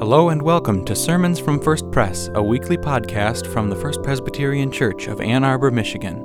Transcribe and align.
Hello 0.00 0.30
and 0.30 0.40
welcome 0.40 0.82
to 0.86 0.96
Sermons 0.96 1.38
from 1.38 1.60
First 1.60 1.90
Press, 1.90 2.30
a 2.32 2.42
weekly 2.42 2.78
podcast 2.78 3.46
from 3.46 3.68
the 3.68 3.76
First 3.76 4.02
Presbyterian 4.02 4.72
Church 4.72 5.08
of 5.08 5.20
Ann 5.20 5.44
Arbor, 5.44 5.70
Michigan. 5.70 6.16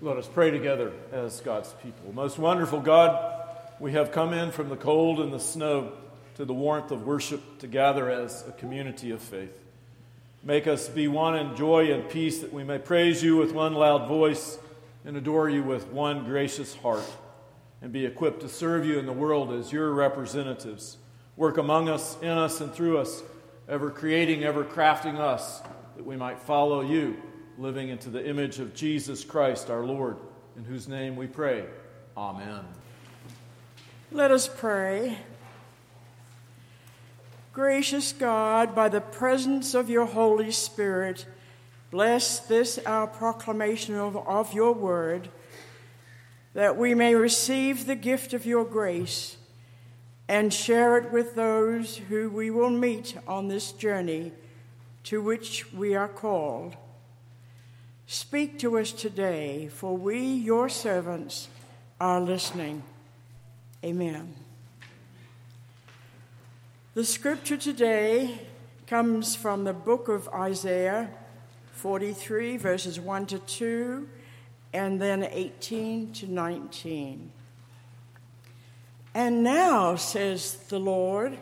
Let 0.00 0.18
us 0.18 0.28
pray 0.28 0.52
together 0.52 0.92
as 1.10 1.40
God's 1.40 1.72
people. 1.82 2.12
Most 2.14 2.38
wonderful 2.38 2.78
God, 2.78 3.42
we 3.80 3.90
have 3.94 4.12
come 4.12 4.32
in 4.32 4.52
from 4.52 4.68
the 4.68 4.76
cold 4.76 5.18
and 5.18 5.32
the 5.32 5.40
snow 5.40 5.94
to 6.36 6.44
the 6.44 6.54
warmth 6.54 6.92
of 6.92 7.04
worship 7.04 7.58
to 7.58 7.66
gather 7.66 8.08
as 8.08 8.46
a 8.46 8.52
community 8.52 9.10
of 9.10 9.20
faith. 9.20 9.64
Make 10.44 10.68
us 10.68 10.88
be 10.88 11.08
one 11.08 11.36
in 11.36 11.56
joy 11.56 11.92
and 11.92 12.08
peace 12.08 12.38
that 12.38 12.52
we 12.52 12.62
may 12.62 12.78
praise 12.78 13.20
you 13.20 13.36
with 13.36 13.50
one 13.50 13.74
loud 13.74 14.06
voice 14.06 14.60
and 15.06 15.16
adore 15.16 15.48
you 15.48 15.62
with 15.62 15.86
one 15.86 16.24
gracious 16.24 16.74
heart 16.74 17.04
and 17.80 17.92
be 17.92 18.04
equipped 18.04 18.40
to 18.40 18.48
serve 18.48 18.84
you 18.84 18.98
in 18.98 19.06
the 19.06 19.12
world 19.12 19.52
as 19.52 19.72
your 19.72 19.92
representatives. 19.92 20.98
Work 21.36 21.58
among 21.58 21.88
us, 21.88 22.16
in 22.20 22.30
us, 22.30 22.60
and 22.60 22.74
through 22.74 22.98
us, 22.98 23.22
ever 23.68 23.90
creating, 23.90 24.42
ever 24.42 24.64
crafting 24.64 25.18
us 25.18 25.62
that 25.96 26.04
we 26.04 26.16
might 26.16 26.40
follow 26.40 26.80
you, 26.80 27.16
living 27.56 27.88
into 27.88 28.10
the 28.10 28.26
image 28.28 28.58
of 28.58 28.74
Jesus 28.74 29.24
Christ 29.24 29.70
our 29.70 29.84
Lord, 29.84 30.16
in 30.56 30.64
whose 30.64 30.88
name 30.88 31.14
we 31.14 31.28
pray. 31.28 31.64
Amen. 32.16 32.64
Let 34.10 34.32
us 34.32 34.48
pray. 34.48 35.18
Gracious 37.52 38.12
God, 38.12 38.74
by 38.74 38.88
the 38.88 39.00
presence 39.00 39.72
of 39.74 39.88
your 39.88 40.06
Holy 40.06 40.50
Spirit, 40.50 41.26
Bless 41.96 42.40
this 42.40 42.78
our 42.84 43.06
proclamation 43.06 43.94
of, 43.94 44.18
of 44.28 44.52
your 44.52 44.74
word, 44.74 45.30
that 46.52 46.76
we 46.76 46.94
may 46.94 47.14
receive 47.14 47.86
the 47.86 47.94
gift 47.94 48.34
of 48.34 48.44
your 48.44 48.66
grace 48.66 49.38
and 50.28 50.52
share 50.52 50.98
it 50.98 51.10
with 51.10 51.36
those 51.36 51.96
who 51.96 52.28
we 52.28 52.50
will 52.50 52.68
meet 52.68 53.16
on 53.26 53.48
this 53.48 53.72
journey 53.72 54.32
to 55.04 55.22
which 55.22 55.72
we 55.72 55.94
are 55.94 56.06
called. 56.06 56.76
Speak 58.06 58.58
to 58.58 58.76
us 58.76 58.92
today, 58.92 59.68
for 59.68 59.96
we, 59.96 60.20
your 60.22 60.68
servants, 60.68 61.48
are 61.98 62.20
listening. 62.20 62.82
Amen. 63.82 64.34
The 66.92 67.06
scripture 67.06 67.56
today 67.56 68.42
comes 68.86 69.34
from 69.34 69.64
the 69.64 69.72
book 69.72 70.08
of 70.08 70.28
Isaiah 70.28 71.08
43, 71.76 72.56
verses 72.56 72.98
1 72.98 73.26
to 73.26 73.38
2, 73.38 74.08
and 74.72 75.00
then 75.00 75.28
18 75.30 76.10
to 76.14 76.26
19. 76.26 77.30
And 79.14 79.42
now, 79.42 79.94
says 79.96 80.56
the 80.68 80.80
Lord, 80.80 81.36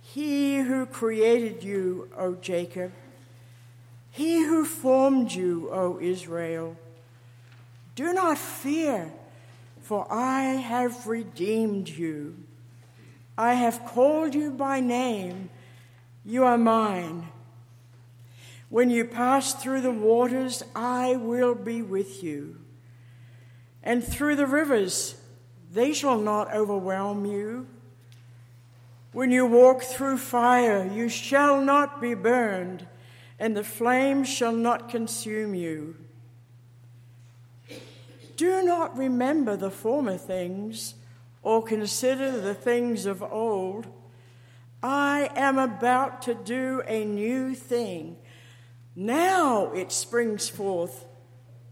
He 0.00 0.58
who 0.58 0.86
created 0.86 1.62
you, 1.62 2.08
O 2.16 2.34
Jacob, 2.34 2.92
He 4.10 4.42
who 4.42 4.64
formed 4.64 5.32
you, 5.32 5.68
O 5.70 5.98
Israel, 6.00 6.76
do 7.94 8.14
not 8.14 8.38
fear, 8.38 9.12
for 9.82 10.10
I 10.10 10.44
have 10.44 11.06
redeemed 11.06 11.90
you. 11.90 12.36
I 13.36 13.52
have 13.52 13.84
called 13.84 14.34
you 14.34 14.50
by 14.50 14.80
name. 14.80 15.50
You 16.24 16.44
are 16.44 16.58
mine. 16.58 17.28
When 18.72 18.88
you 18.88 19.04
pass 19.04 19.52
through 19.52 19.82
the 19.82 19.90
waters, 19.90 20.62
I 20.74 21.16
will 21.16 21.54
be 21.54 21.82
with 21.82 22.22
you. 22.22 22.56
And 23.82 24.02
through 24.02 24.36
the 24.36 24.46
rivers, 24.46 25.14
they 25.70 25.92
shall 25.92 26.18
not 26.18 26.54
overwhelm 26.54 27.26
you. 27.26 27.66
When 29.12 29.30
you 29.30 29.44
walk 29.44 29.82
through 29.82 30.16
fire, 30.16 30.90
you 30.90 31.10
shall 31.10 31.60
not 31.60 32.00
be 32.00 32.14
burned, 32.14 32.86
and 33.38 33.54
the 33.54 33.62
flames 33.62 34.26
shall 34.26 34.54
not 34.54 34.88
consume 34.88 35.54
you. 35.54 35.94
Do 38.38 38.62
not 38.62 38.96
remember 38.96 39.54
the 39.54 39.70
former 39.70 40.16
things, 40.16 40.94
or 41.42 41.62
consider 41.62 42.40
the 42.40 42.54
things 42.54 43.04
of 43.04 43.22
old. 43.22 43.86
I 44.82 45.28
am 45.36 45.58
about 45.58 46.22
to 46.22 46.32
do 46.32 46.82
a 46.86 47.04
new 47.04 47.54
thing. 47.54 48.16
Now 48.94 49.72
it 49.72 49.90
springs 49.90 50.48
forth. 50.48 51.06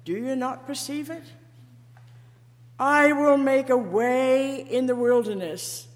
Do 0.04 0.12
you 0.12 0.34
not 0.36 0.66
perceive 0.66 1.10
it? 1.10 1.24
I 2.78 3.12
will 3.12 3.36
make 3.36 3.68
a 3.68 3.76
way 3.76 4.56
in 4.56 4.86
the 4.86 4.96
wilderness 4.96 5.86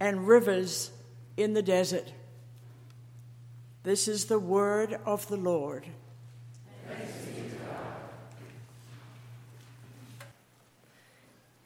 and 0.00 0.26
rivers 0.26 0.90
in 1.36 1.54
the 1.54 1.62
desert. 1.62 2.12
This 3.84 4.08
is 4.08 4.24
the 4.24 4.38
word 4.38 4.98
of 5.04 5.28
the 5.28 5.36
Lord. 5.36 5.86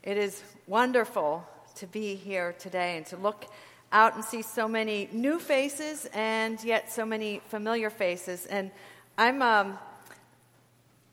It 0.02 0.16
is 0.16 0.42
wonderful 0.66 1.46
to 1.76 1.86
be 1.86 2.14
here 2.14 2.54
today 2.58 2.96
and 2.96 3.06
to 3.06 3.16
look 3.16 3.44
out 3.92 4.14
and 4.14 4.24
see 4.24 4.42
so 4.42 4.66
many 4.66 5.08
new 5.12 5.38
faces 5.38 6.06
and 6.12 6.62
yet 6.64 6.90
so 6.90 7.04
many 7.04 7.40
familiar 7.48 7.90
faces. 7.90 8.46
And 8.46 8.70
I'm, 9.20 9.42
um, 9.42 9.76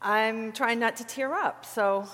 I'm 0.00 0.52
trying 0.52 0.78
not 0.78 0.94
to 0.98 1.04
tear 1.04 1.34
up. 1.34 1.64
So, 1.66 2.06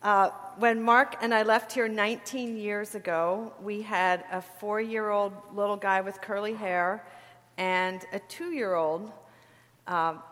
uh, 0.00 0.30
when 0.56 0.80
Mark 0.80 1.16
and 1.22 1.34
I 1.34 1.42
left 1.42 1.72
here 1.72 1.88
19 1.88 2.56
years 2.56 2.94
ago, 2.94 3.52
we 3.60 3.82
had 3.82 4.22
a 4.30 4.40
four 4.40 4.80
year 4.80 5.10
old 5.10 5.32
little 5.56 5.76
guy 5.76 6.00
with 6.02 6.20
curly 6.20 6.54
hair 6.54 7.04
and 7.58 8.04
a 8.12 8.20
two 8.20 8.52
year 8.52 8.76
old, 8.76 9.10
um, 9.88 10.22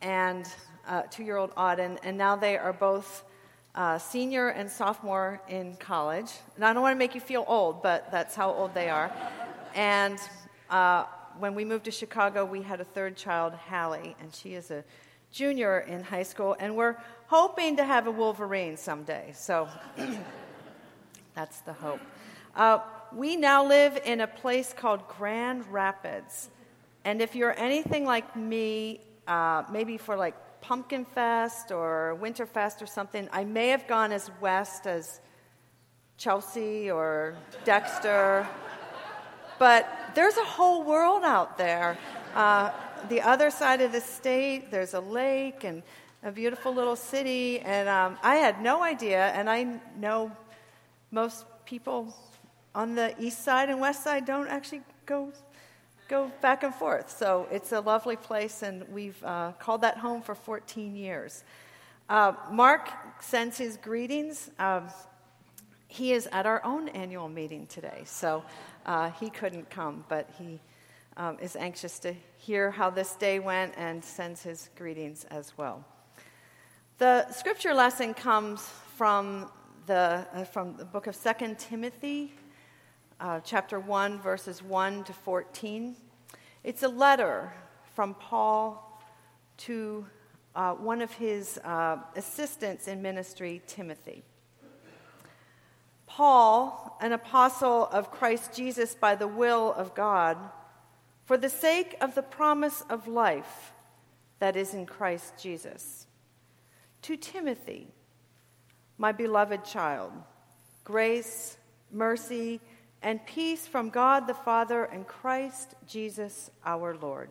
and 0.00 0.46
uh, 0.86 1.02
two 1.10 1.24
year 1.24 1.38
old 1.38 1.52
Auden, 1.56 1.98
and 2.04 2.16
now 2.16 2.36
they 2.36 2.56
are 2.56 2.72
both. 2.72 3.24
Uh, 3.76 3.98
senior 3.98 4.50
and 4.50 4.70
sophomore 4.70 5.40
in 5.48 5.74
college. 5.78 6.30
And 6.54 6.64
I 6.64 6.72
don't 6.72 6.80
want 6.80 6.94
to 6.94 6.96
make 6.96 7.16
you 7.16 7.20
feel 7.20 7.44
old, 7.48 7.82
but 7.82 8.08
that's 8.12 8.36
how 8.36 8.52
old 8.52 8.72
they 8.72 8.88
are. 8.88 9.10
And 9.74 10.16
uh, 10.70 11.06
when 11.38 11.54
we 11.54 11.64
moved 11.64 11.84
to 11.84 11.90
Chicago, 11.90 12.44
we 12.44 12.62
had 12.62 12.80
a 12.80 12.84
third 12.84 13.16
child, 13.16 13.54
Hallie, 13.54 14.16
and 14.20 14.34
she 14.34 14.54
is 14.54 14.70
a 14.70 14.84
junior 15.30 15.80
in 15.80 16.02
high 16.02 16.22
school, 16.22 16.56
and 16.58 16.76
we're 16.76 16.96
hoping 17.26 17.76
to 17.76 17.84
have 17.84 18.06
a 18.06 18.10
Wolverine 18.10 18.76
someday. 18.76 19.32
So 19.34 19.68
that's 21.34 21.60
the 21.60 21.72
hope. 21.72 22.00
Uh, 22.54 22.78
we 23.12 23.36
now 23.36 23.66
live 23.66 23.98
in 24.04 24.20
a 24.20 24.26
place 24.26 24.72
called 24.72 25.06
Grand 25.08 25.66
Rapids. 25.72 26.50
And 27.04 27.20
if 27.20 27.34
you're 27.34 27.58
anything 27.58 28.04
like 28.04 28.36
me, 28.36 29.00
uh, 29.26 29.64
maybe 29.70 29.98
for 29.98 30.16
like 30.16 30.34
Pumpkin 30.60 31.04
Fest 31.04 31.72
or 31.72 32.14
Winter 32.14 32.46
Fest 32.46 32.80
or 32.80 32.86
something, 32.86 33.28
I 33.32 33.44
may 33.44 33.68
have 33.68 33.86
gone 33.86 34.12
as 34.12 34.30
west 34.40 34.86
as 34.86 35.20
Chelsea 36.16 36.90
or 36.90 37.36
Dexter. 37.64 38.46
But 39.58 39.88
there's 40.14 40.36
a 40.36 40.44
whole 40.44 40.82
world 40.82 41.22
out 41.24 41.58
there. 41.58 41.98
Uh, 42.34 42.70
the 43.08 43.20
other 43.20 43.50
side 43.50 43.80
of 43.80 43.92
the 43.92 44.00
state, 44.00 44.70
there's 44.70 44.94
a 44.94 45.00
lake 45.00 45.64
and 45.64 45.82
a 46.22 46.32
beautiful 46.32 46.74
little 46.74 46.96
city. 46.96 47.60
And 47.60 47.88
um, 47.88 48.18
I 48.22 48.36
had 48.36 48.62
no 48.62 48.82
idea, 48.82 49.26
and 49.28 49.48
I 49.48 49.80
know 49.98 50.32
most 51.10 51.44
people 51.66 52.14
on 52.74 52.94
the 52.94 53.14
east 53.20 53.44
side 53.44 53.68
and 53.68 53.80
west 53.80 54.02
side 54.02 54.24
don't 54.26 54.48
actually 54.48 54.82
go 55.06 55.32
go 56.08 56.30
back 56.42 56.62
and 56.62 56.74
forth. 56.74 57.10
So 57.10 57.46
it's 57.50 57.72
a 57.72 57.80
lovely 57.80 58.16
place, 58.16 58.62
and 58.62 58.86
we've 58.88 59.22
uh, 59.24 59.52
called 59.58 59.80
that 59.82 59.96
home 59.96 60.20
for 60.20 60.34
14 60.34 60.94
years. 60.94 61.44
Uh, 62.08 62.32
Mark 62.50 62.90
sends 63.20 63.56
his 63.56 63.78
greetings. 63.78 64.50
Um, 64.58 64.88
he 65.94 66.12
is 66.12 66.28
at 66.32 66.44
our 66.44 66.60
own 66.64 66.88
annual 66.88 67.28
meeting 67.28 67.66
today, 67.68 68.02
so 68.04 68.42
uh, 68.84 69.12
he 69.12 69.30
couldn't 69.30 69.70
come, 69.70 70.04
but 70.08 70.28
he 70.36 70.58
um, 71.16 71.38
is 71.40 71.54
anxious 71.54 72.00
to 72.00 72.12
hear 72.36 72.72
how 72.72 72.90
this 72.90 73.14
day 73.14 73.38
went 73.38 73.74
and 73.76 74.04
sends 74.04 74.42
his 74.42 74.70
greetings 74.74 75.24
as 75.30 75.56
well. 75.56 75.84
The 76.98 77.30
scripture 77.30 77.72
lesson 77.72 78.12
comes 78.12 78.68
from 78.96 79.48
the, 79.86 80.26
uh, 80.34 80.42
from 80.42 80.76
the 80.76 80.84
book 80.84 81.06
of 81.06 81.16
2 81.16 81.54
Timothy, 81.58 82.32
uh, 83.20 83.38
chapter 83.44 83.78
1, 83.78 84.20
verses 84.20 84.64
1 84.64 85.04
to 85.04 85.12
14. 85.12 85.94
It's 86.64 86.82
a 86.82 86.88
letter 86.88 87.52
from 87.94 88.14
Paul 88.14 89.00
to 89.58 90.04
uh, 90.56 90.72
one 90.72 91.00
of 91.00 91.12
his 91.12 91.58
uh, 91.58 91.98
assistants 92.16 92.88
in 92.88 93.00
ministry, 93.00 93.62
Timothy. 93.68 94.24
Paul, 96.16 96.96
an 97.00 97.10
apostle 97.10 97.86
of 97.86 98.12
Christ 98.12 98.54
Jesus 98.54 98.94
by 98.94 99.16
the 99.16 99.26
will 99.26 99.72
of 99.72 99.96
God, 99.96 100.38
for 101.24 101.36
the 101.36 101.48
sake 101.48 101.96
of 102.00 102.14
the 102.14 102.22
promise 102.22 102.84
of 102.88 103.08
life 103.08 103.72
that 104.38 104.54
is 104.54 104.74
in 104.74 104.86
Christ 104.86 105.34
Jesus, 105.36 106.06
To 107.02 107.16
Timothy, 107.16 107.88
my 108.96 109.10
beloved 109.10 109.64
child, 109.64 110.12
grace, 110.84 111.56
mercy, 111.90 112.60
and 113.02 113.26
peace 113.26 113.66
from 113.66 113.90
God 113.90 114.28
the 114.28 114.34
Father 114.34 114.84
and 114.84 115.08
Christ 115.08 115.74
Jesus 115.84 116.48
our 116.64 116.96
Lord. 116.96 117.28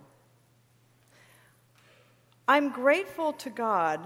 I'm 2.50 2.69
grateful 2.69 3.31
to 3.31 3.50
God, 3.50 4.01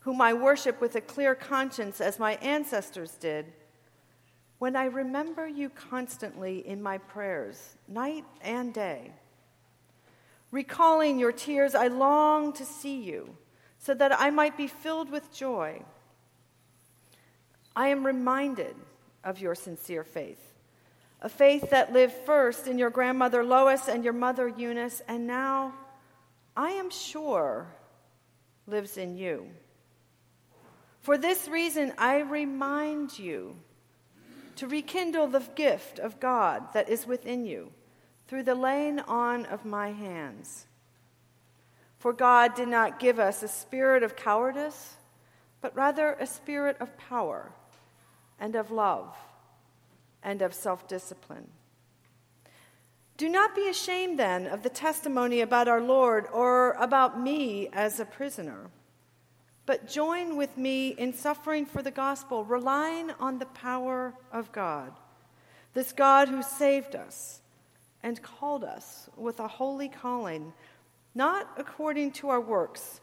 whom 0.00 0.20
I 0.20 0.32
worship 0.32 0.80
with 0.80 0.96
a 0.96 1.00
clear 1.00 1.36
conscience 1.36 2.00
as 2.00 2.18
my 2.18 2.32
ancestors 2.42 3.12
did, 3.12 3.52
when 4.64 4.76
I 4.76 4.86
remember 4.86 5.46
you 5.46 5.68
constantly 5.68 6.66
in 6.66 6.80
my 6.80 6.96
prayers, 6.96 7.76
night 7.86 8.24
and 8.40 8.72
day. 8.72 9.10
Recalling 10.50 11.18
your 11.18 11.32
tears, 11.32 11.74
I 11.74 11.88
long 11.88 12.54
to 12.54 12.64
see 12.64 13.02
you 13.02 13.36
so 13.78 13.92
that 13.92 14.18
I 14.18 14.30
might 14.30 14.56
be 14.56 14.66
filled 14.66 15.10
with 15.10 15.30
joy. 15.34 15.82
I 17.76 17.88
am 17.88 18.06
reminded 18.06 18.74
of 19.22 19.38
your 19.38 19.54
sincere 19.54 20.02
faith, 20.02 20.54
a 21.20 21.28
faith 21.28 21.68
that 21.68 21.92
lived 21.92 22.14
first 22.24 22.66
in 22.66 22.78
your 22.78 22.88
grandmother 22.88 23.44
Lois 23.44 23.86
and 23.86 24.02
your 24.02 24.14
mother 24.14 24.48
Eunice, 24.48 25.02
and 25.06 25.26
now 25.26 25.74
I 26.56 26.70
am 26.70 26.88
sure 26.88 27.66
lives 28.66 28.96
in 28.96 29.14
you. 29.18 29.46
For 31.02 31.18
this 31.18 31.48
reason, 31.48 31.92
I 31.98 32.20
remind 32.20 33.18
you 33.18 33.58
to 34.56 34.66
rekindle 34.66 35.26
the 35.28 35.44
gift 35.54 35.98
of 35.98 36.20
God 36.20 36.72
that 36.72 36.88
is 36.88 37.06
within 37.06 37.44
you 37.44 37.72
through 38.26 38.44
the 38.44 38.54
laying 38.54 39.00
on 39.00 39.46
of 39.46 39.64
my 39.64 39.92
hands. 39.92 40.66
For 41.98 42.12
God 42.12 42.54
did 42.54 42.68
not 42.68 43.00
give 43.00 43.18
us 43.18 43.42
a 43.42 43.48
spirit 43.48 44.02
of 44.02 44.16
cowardice, 44.16 44.96
but 45.60 45.74
rather 45.74 46.12
a 46.12 46.26
spirit 46.26 46.76
of 46.80 46.96
power 46.98 47.52
and 48.38 48.54
of 48.54 48.70
love 48.70 49.16
and 50.22 50.42
of 50.42 50.52
self 50.52 50.86
discipline. 50.86 51.48
Do 53.16 53.28
not 53.28 53.54
be 53.54 53.68
ashamed 53.68 54.18
then 54.18 54.46
of 54.46 54.62
the 54.62 54.68
testimony 54.68 55.40
about 55.40 55.68
our 55.68 55.80
Lord 55.80 56.26
or 56.32 56.72
about 56.72 57.20
me 57.20 57.68
as 57.72 58.00
a 58.00 58.04
prisoner, 58.04 58.70
but 59.66 59.88
join 59.88 60.36
with 60.36 60.56
me 60.58 60.88
in 60.88 61.12
suffering 61.12 61.64
for 61.66 61.82
the 61.82 61.90
gospel, 61.90 62.44
relying 62.44 63.10
on 63.18 63.38
the 63.38 63.46
power 63.46 64.14
of 64.32 64.52
God, 64.52 64.92
this 65.72 65.92
God 65.92 66.28
who 66.28 66.42
saved 66.42 66.94
us 66.94 67.40
and 68.02 68.22
called 68.22 68.64
us 68.64 69.08
with 69.16 69.40
a 69.40 69.48
holy 69.48 69.88
calling, 69.88 70.52
not 71.14 71.48
according 71.56 72.12
to 72.12 72.28
our 72.28 72.40
works, 72.40 73.00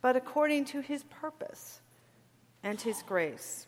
but 0.00 0.14
according 0.14 0.64
to 0.66 0.80
his 0.80 1.02
purpose 1.04 1.80
and 2.62 2.80
his 2.80 3.02
grace. 3.02 3.66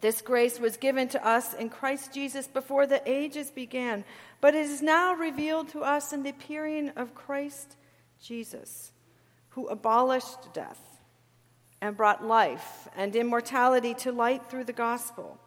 This 0.00 0.20
grace 0.20 0.60
was 0.60 0.76
given 0.76 1.08
to 1.08 1.26
us 1.26 1.54
in 1.54 1.70
Christ 1.70 2.12
Jesus 2.12 2.46
before 2.46 2.86
the 2.86 3.02
ages 3.06 3.50
began, 3.50 4.04
but 4.40 4.54
it 4.54 4.66
is 4.66 4.82
now 4.82 5.14
revealed 5.14 5.68
to 5.70 5.80
us 5.80 6.12
in 6.12 6.22
the 6.22 6.30
appearing 6.30 6.90
of 6.90 7.14
Christ 7.14 7.76
Jesus, 8.20 8.92
who 9.56 9.66
abolished 9.68 10.52
death 10.52 11.00
and 11.80 11.96
brought 11.96 12.22
life 12.22 12.86
and 12.94 13.16
immortality 13.16 13.94
to 13.94 14.12
light 14.12 14.50
through 14.50 14.64
the 14.64 14.72
gospel. 14.72 15.38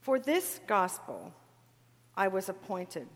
For 0.00 0.18
this 0.18 0.60
gospel 0.66 1.32
I 2.16 2.26
was 2.26 2.48
appointed. 2.48 3.06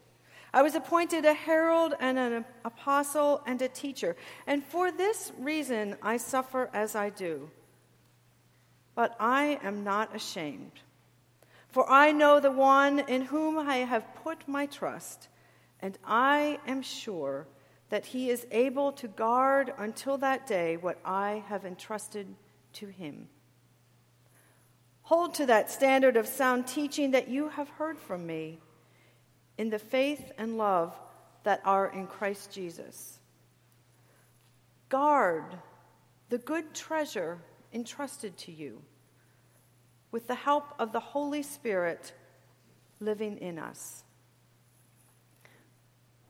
I 0.55 0.63
was 0.63 0.77
appointed 0.77 1.25
a 1.25 1.35
herald 1.35 1.95
and 1.99 2.17
an 2.17 2.45
apostle 2.65 3.43
and 3.45 3.61
a 3.61 3.69
teacher, 3.69 4.15
and 4.47 4.65
for 4.65 4.93
this 4.93 5.33
reason 5.37 5.97
I 6.01 6.17
suffer 6.17 6.71
as 6.73 6.95
I 6.95 7.11
do. 7.11 7.51
But 8.95 9.17
I 9.19 9.59
am 9.65 9.83
not 9.83 10.15
ashamed, 10.15 10.81
for 11.69 11.91
I 11.91 12.13
know 12.13 12.39
the 12.39 12.53
one 12.53 13.01
in 13.01 13.23
whom 13.23 13.59
I 13.59 13.79
have 13.79 14.15
put 14.23 14.47
my 14.47 14.67
trust, 14.67 15.27
and 15.81 15.99
I 16.05 16.61
am 16.69 16.83
sure 16.83 17.49
that 17.91 18.07
he 18.07 18.31
is 18.31 18.47
able 18.51 18.93
to 18.93 19.09
guard 19.09 19.73
until 19.79 20.19
that 20.19 20.47
day 20.47 20.77
what 20.77 20.99
I 21.05 21.43
have 21.49 21.65
entrusted 21.65 22.27
to 22.75 22.87
him. 22.87 23.29
Hold 25.03 25.35
to 25.35 25.47
that 25.47 25.71
standard 25.71 26.17
of 26.17 26.27
sound 26.27 26.67
teaching 26.67 27.13
that 27.13 27.29
you 27.29 27.49
have 27.49 27.69
heard 27.71 27.99
from 27.99 28.27
me 28.27 28.59
in 29.57 29.71
the 29.71 29.79
faith 29.79 30.33
and 30.37 30.59
love 30.59 30.95
that 31.45 31.63
are 31.65 31.87
in 31.87 32.07
Christ 32.07 32.53
Jesus. 32.53 33.19
Guard 34.91 35.45
the 36.29 36.39
good 36.39 36.75
treasure 36.75 37.39
entrusted 37.73 38.37
to 38.37 38.53
you 38.53 38.83
with 40.11 40.27
the 40.27 40.35
help 40.35 40.75
of 40.79 40.93
the 40.93 41.01
Holy 41.01 41.43
Spirit 41.43 42.13
living 43.01 43.39
in 43.39 43.59
us. 43.59 44.05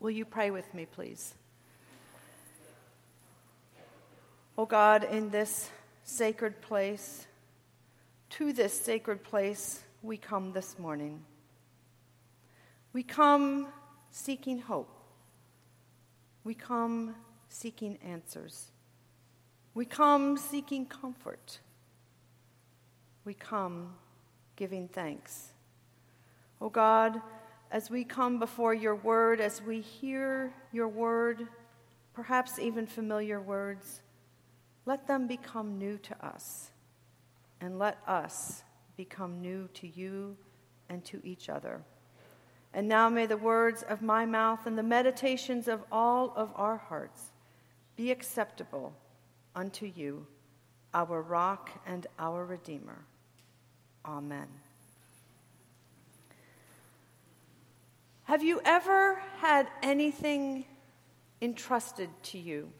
Will 0.00 0.10
you 0.10 0.24
pray 0.24 0.50
with 0.50 0.72
me, 0.72 0.86
please? 0.86 1.34
Oh 4.60 4.66
God, 4.66 5.04
in 5.04 5.30
this 5.30 5.70
sacred 6.02 6.60
place, 6.60 7.28
to 8.30 8.52
this 8.52 8.72
sacred 8.72 9.22
place, 9.22 9.84
we 10.02 10.16
come 10.16 10.52
this 10.52 10.80
morning. 10.80 11.22
We 12.92 13.04
come 13.04 13.68
seeking 14.10 14.58
hope. 14.58 14.90
We 16.42 16.54
come 16.54 17.14
seeking 17.48 17.98
answers. 18.04 18.72
We 19.74 19.84
come 19.84 20.36
seeking 20.36 20.86
comfort. 20.86 21.60
We 23.24 23.34
come 23.34 23.94
giving 24.56 24.88
thanks. 24.88 25.52
Oh 26.60 26.68
God, 26.68 27.22
as 27.70 27.90
we 27.90 28.02
come 28.02 28.40
before 28.40 28.74
your 28.74 28.96
word, 28.96 29.40
as 29.40 29.62
we 29.62 29.82
hear 29.82 30.52
your 30.72 30.88
word, 30.88 31.46
perhaps 32.12 32.58
even 32.58 32.88
familiar 32.88 33.40
words, 33.40 34.00
let 34.88 35.06
them 35.06 35.26
become 35.26 35.78
new 35.78 35.98
to 35.98 36.26
us, 36.26 36.70
and 37.60 37.78
let 37.78 37.98
us 38.06 38.62
become 38.96 39.38
new 39.38 39.68
to 39.74 39.86
you 39.86 40.34
and 40.88 41.04
to 41.04 41.20
each 41.22 41.50
other. 41.50 41.82
And 42.72 42.88
now 42.88 43.10
may 43.10 43.26
the 43.26 43.36
words 43.36 43.82
of 43.82 44.00
my 44.00 44.24
mouth 44.24 44.64
and 44.64 44.78
the 44.78 44.82
meditations 44.82 45.68
of 45.68 45.84
all 45.92 46.32
of 46.34 46.50
our 46.54 46.78
hearts 46.78 47.32
be 47.96 48.10
acceptable 48.10 48.94
unto 49.54 49.84
you, 49.84 50.26
our 50.94 51.20
rock 51.20 51.68
and 51.86 52.06
our 52.18 52.46
redeemer. 52.46 53.04
Amen. 54.06 54.48
Have 58.24 58.42
you 58.42 58.62
ever 58.64 59.20
had 59.40 59.68
anything 59.82 60.64
entrusted 61.42 62.08
to 62.22 62.38
you? 62.38 62.72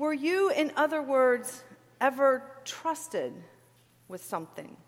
Were 0.00 0.14
you, 0.14 0.48
in 0.50 0.72
other 0.76 1.02
words, 1.02 1.62
ever 2.00 2.42
trusted 2.64 3.34
with 4.08 4.24
something? 4.24 4.78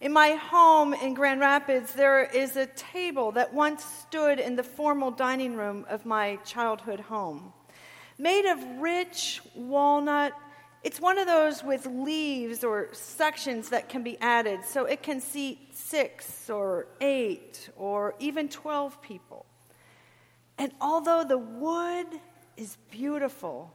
In 0.00 0.12
my 0.12 0.30
home 0.30 0.94
in 0.94 1.14
Grand 1.14 1.38
Rapids, 1.38 1.94
there 1.94 2.24
is 2.24 2.56
a 2.56 2.66
table 2.66 3.30
that 3.32 3.54
once 3.54 3.84
stood 3.84 4.40
in 4.40 4.56
the 4.56 4.64
formal 4.64 5.12
dining 5.12 5.54
room 5.54 5.86
of 5.88 6.04
my 6.04 6.40
childhood 6.44 6.98
home. 6.98 7.52
Made 8.18 8.46
of 8.46 8.58
rich 8.80 9.42
walnut, 9.54 10.32
it's 10.82 11.00
one 11.00 11.16
of 11.16 11.28
those 11.28 11.62
with 11.62 11.86
leaves 11.86 12.64
or 12.64 12.88
sections 12.90 13.68
that 13.68 13.88
can 13.88 14.02
be 14.02 14.18
added, 14.18 14.64
so 14.64 14.86
it 14.86 15.04
can 15.04 15.20
seat 15.20 15.76
six 15.76 16.50
or 16.50 16.88
eight 17.00 17.70
or 17.76 18.16
even 18.18 18.48
12 18.48 19.00
people. 19.02 19.46
And 20.58 20.72
although 20.80 21.22
the 21.22 21.38
wood 21.38 22.08
is 22.58 22.76
beautiful, 22.90 23.72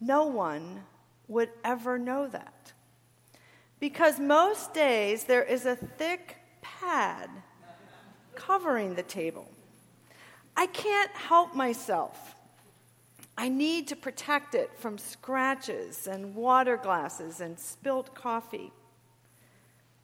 no 0.00 0.26
one 0.26 0.84
would 1.26 1.50
ever 1.64 1.98
know 1.98 2.28
that. 2.28 2.72
Because 3.80 4.20
most 4.20 4.74
days 4.74 5.24
there 5.24 5.42
is 5.42 5.66
a 5.66 5.74
thick 5.74 6.36
pad 6.60 7.30
covering 8.34 8.94
the 8.94 9.02
table. 9.02 9.48
I 10.56 10.66
can't 10.66 11.10
help 11.12 11.54
myself. 11.54 12.36
I 13.36 13.48
need 13.48 13.88
to 13.88 13.96
protect 13.96 14.54
it 14.54 14.70
from 14.78 14.98
scratches 14.98 16.06
and 16.06 16.34
water 16.34 16.76
glasses 16.76 17.40
and 17.40 17.58
spilt 17.58 18.14
coffee. 18.14 18.72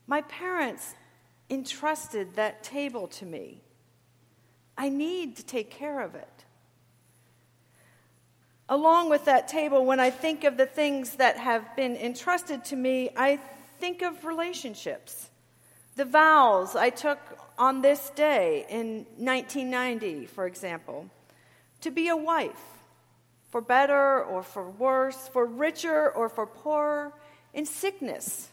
My 0.06 0.22
parents 0.22 0.94
entrusted 1.48 2.34
that 2.34 2.64
table 2.64 3.06
to 3.08 3.26
me. 3.26 3.60
I 4.76 4.88
need 4.88 5.36
to 5.36 5.44
take 5.44 5.70
care 5.70 6.00
of 6.00 6.14
it. 6.14 6.39
Along 8.70 9.10
with 9.10 9.24
that 9.24 9.48
table, 9.48 9.84
when 9.84 9.98
I 9.98 10.10
think 10.10 10.44
of 10.44 10.56
the 10.56 10.64
things 10.64 11.16
that 11.16 11.36
have 11.36 11.74
been 11.74 11.96
entrusted 11.96 12.64
to 12.66 12.76
me, 12.76 13.10
I 13.16 13.40
think 13.80 14.00
of 14.00 14.24
relationships. 14.24 15.28
The 15.96 16.04
vows 16.04 16.76
I 16.76 16.90
took 16.90 17.18
on 17.58 17.82
this 17.82 18.10
day 18.10 18.66
in 18.70 19.06
1990, 19.16 20.26
for 20.26 20.46
example. 20.46 21.10
to 21.80 21.90
be 21.90 22.08
a 22.08 22.16
wife, 22.16 22.60
for 23.48 23.60
better 23.60 24.22
or 24.22 24.42
for 24.42 24.70
worse, 24.70 25.28
for 25.28 25.46
richer 25.46 26.10
or 26.10 26.28
for 26.28 26.46
poorer, 26.46 27.12
in 27.54 27.64
sickness 27.66 28.50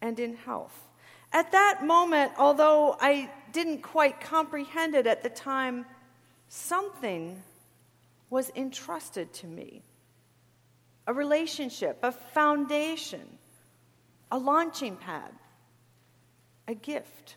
and 0.00 0.18
in 0.18 0.36
health. 0.36 0.88
At 1.32 1.52
that 1.52 1.84
moment, 1.84 2.32
although 2.38 2.96
I 2.98 3.30
didn't 3.52 3.82
quite 3.82 4.20
comprehend 4.20 4.94
it 4.94 5.06
at 5.06 5.22
the 5.22 5.28
time, 5.28 5.84
something 6.48 7.42
was 8.30 8.50
entrusted 8.56 9.32
to 9.34 9.46
me 9.46 9.82
a 11.06 11.14
relationship, 11.14 11.98
a 12.02 12.10
foundation, 12.10 13.38
a 14.32 14.38
launching 14.38 14.96
pad, 14.96 15.30
a 16.66 16.74
gift. 16.74 17.36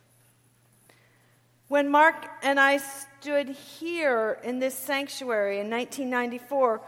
When 1.67 1.91
Mark 1.91 2.15
and 2.41 2.60
I 2.60 2.77
stood 2.77 3.50
here 3.50 4.39
in 4.43 4.58
this 4.58 4.74
sanctuary 4.74 5.60
in 5.60 5.69
1994, 5.69 6.81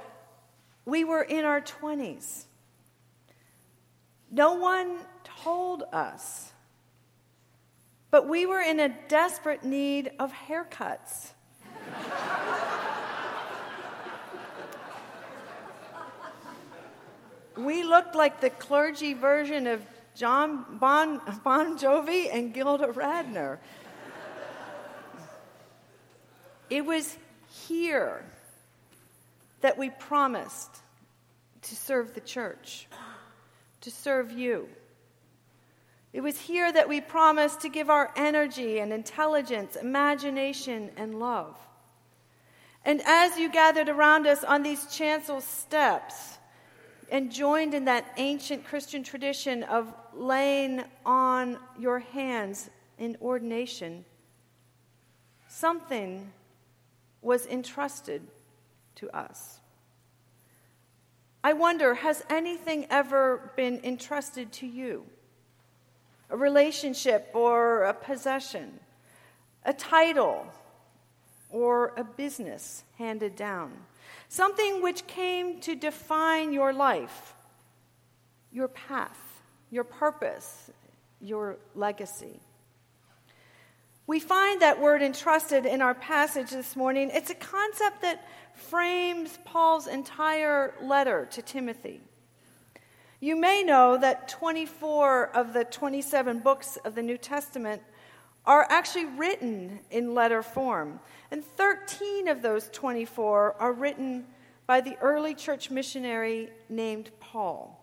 we 0.85 1.03
were 1.03 1.21
in 1.21 1.45
our 1.45 1.61
20s. 1.61 2.45
No 4.31 4.55
one 4.55 4.97
told 5.43 5.83
us, 5.93 6.51
but 8.09 8.27
we 8.27 8.47
were 8.47 8.61
in 8.61 8.79
a 8.79 8.89
desperate 9.07 9.63
need 9.63 10.11
of 10.17 10.33
haircuts. 10.33 11.33
we 17.65 17.83
looked 17.83 18.15
like 18.15 18.41
the 18.41 18.49
clergy 18.49 19.13
version 19.13 19.67
of 19.67 19.81
John 20.15 20.77
Bon, 20.77 21.21
bon 21.43 21.77
Jovi 21.77 22.29
and 22.31 22.53
Gilda 22.53 22.87
Radner. 22.87 23.57
It 26.69 26.85
was 26.85 27.17
here 27.67 28.23
that 29.61 29.77
we 29.77 29.89
promised 29.89 30.69
to 31.63 31.75
serve 31.75 32.13
the 32.13 32.21
church, 32.21 32.87
to 33.81 33.91
serve 33.91 34.31
you. 34.31 34.69
It 36.13 36.21
was 36.21 36.37
here 36.37 36.71
that 36.71 36.89
we 36.89 36.99
promised 36.99 37.61
to 37.61 37.69
give 37.69 37.89
our 37.89 38.11
energy 38.15 38.79
and 38.79 38.91
intelligence, 38.91 39.75
imagination 39.75 40.91
and 40.97 41.19
love. 41.19 41.57
And 42.83 43.01
as 43.05 43.37
you 43.37 43.51
gathered 43.51 43.89
around 43.89 44.25
us 44.27 44.43
on 44.43 44.63
these 44.63 44.85
chancel 44.87 45.39
steps 45.39 46.37
and 47.11 47.29
joined 47.29 47.73
in 47.73 47.85
that 47.85 48.05
ancient 48.15 48.63
Christian 48.63 49.03
tradition 49.03 49.63
of 49.63 49.93
laying 50.13 50.81
on 51.05 51.57
your 51.77 51.99
hands 51.99 52.69
in 52.97 53.17
ordination, 53.21 54.05
something 55.49 56.31
was 57.21 57.45
entrusted 57.45 58.21
to 58.95 59.15
us. 59.15 59.59
I 61.43 61.53
wonder, 61.53 61.95
has 61.95 62.23
anything 62.29 62.87
ever 62.89 63.51
been 63.57 63.81
entrusted 63.83 64.51
to 64.53 64.67
you? 64.67 65.05
A 66.29 66.37
relationship 66.37 67.29
or 67.33 67.83
a 67.83 67.93
possession, 67.93 68.79
a 69.65 69.73
title 69.73 70.45
or 71.49 71.93
a 71.97 72.05
business 72.05 72.85
handed 72.97 73.35
down, 73.35 73.73
something 74.31 74.81
which 74.81 75.05
came 75.07 75.59
to 75.59 75.75
define 75.75 76.53
your 76.53 76.71
life, 76.71 77.33
your 78.49 78.69
path, 78.69 79.41
your 79.69 79.83
purpose, 79.83 80.71
your 81.19 81.57
legacy. 81.75 82.39
We 84.07 84.21
find 84.21 84.61
that 84.61 84.79
word 84.79 85.01
entrusted 85.01 85.65
in 85.65 85.81
our 85.81 85.93
passage 85.93 86.51
this 86.51 86.77
morning. 86.77 87.11
It's 87.13 87.29
a 87.29 87.35
concept 87.35 88.03
that 88.03 88.25
frames 88.55 89.37
Paul's 89.43 89.87
entire 89.87 90.75
letter 90.81 91.27
to 91.31 91.41
Timothy. 91.41 91.99
You 93.19 93.35
may 93.35 93.63
know 93.63 93.97
that 93.97 94.29
24 94.29 95.35
of 95.35 95.51
the 95.51 95.65
27 95.65 96.39
books 96.39 96.77
of 96.85 96.95
the 96.95 97.03
New 97.03 97.17
Testament 97.17 97.81
are 98.45 98.65
actually 98.69 99.05
written 99.05 99.79
in 99.91 100.13
letter 100.13 100.41
form, 100.41 100.99
and 101.29 101.43
13 101.43 102.27
of 102.27 102.41
those 102.41 102.69
24 102.69 103.55
are 103.59 103.73
written 103.73 104.25
by 104.65 104.81
the 104.81 104.97
early 105.01 105.35
church 105.35 105.69
missionary 105.69 106.49
named 106.69 107.11
Paul. 107.19 107.77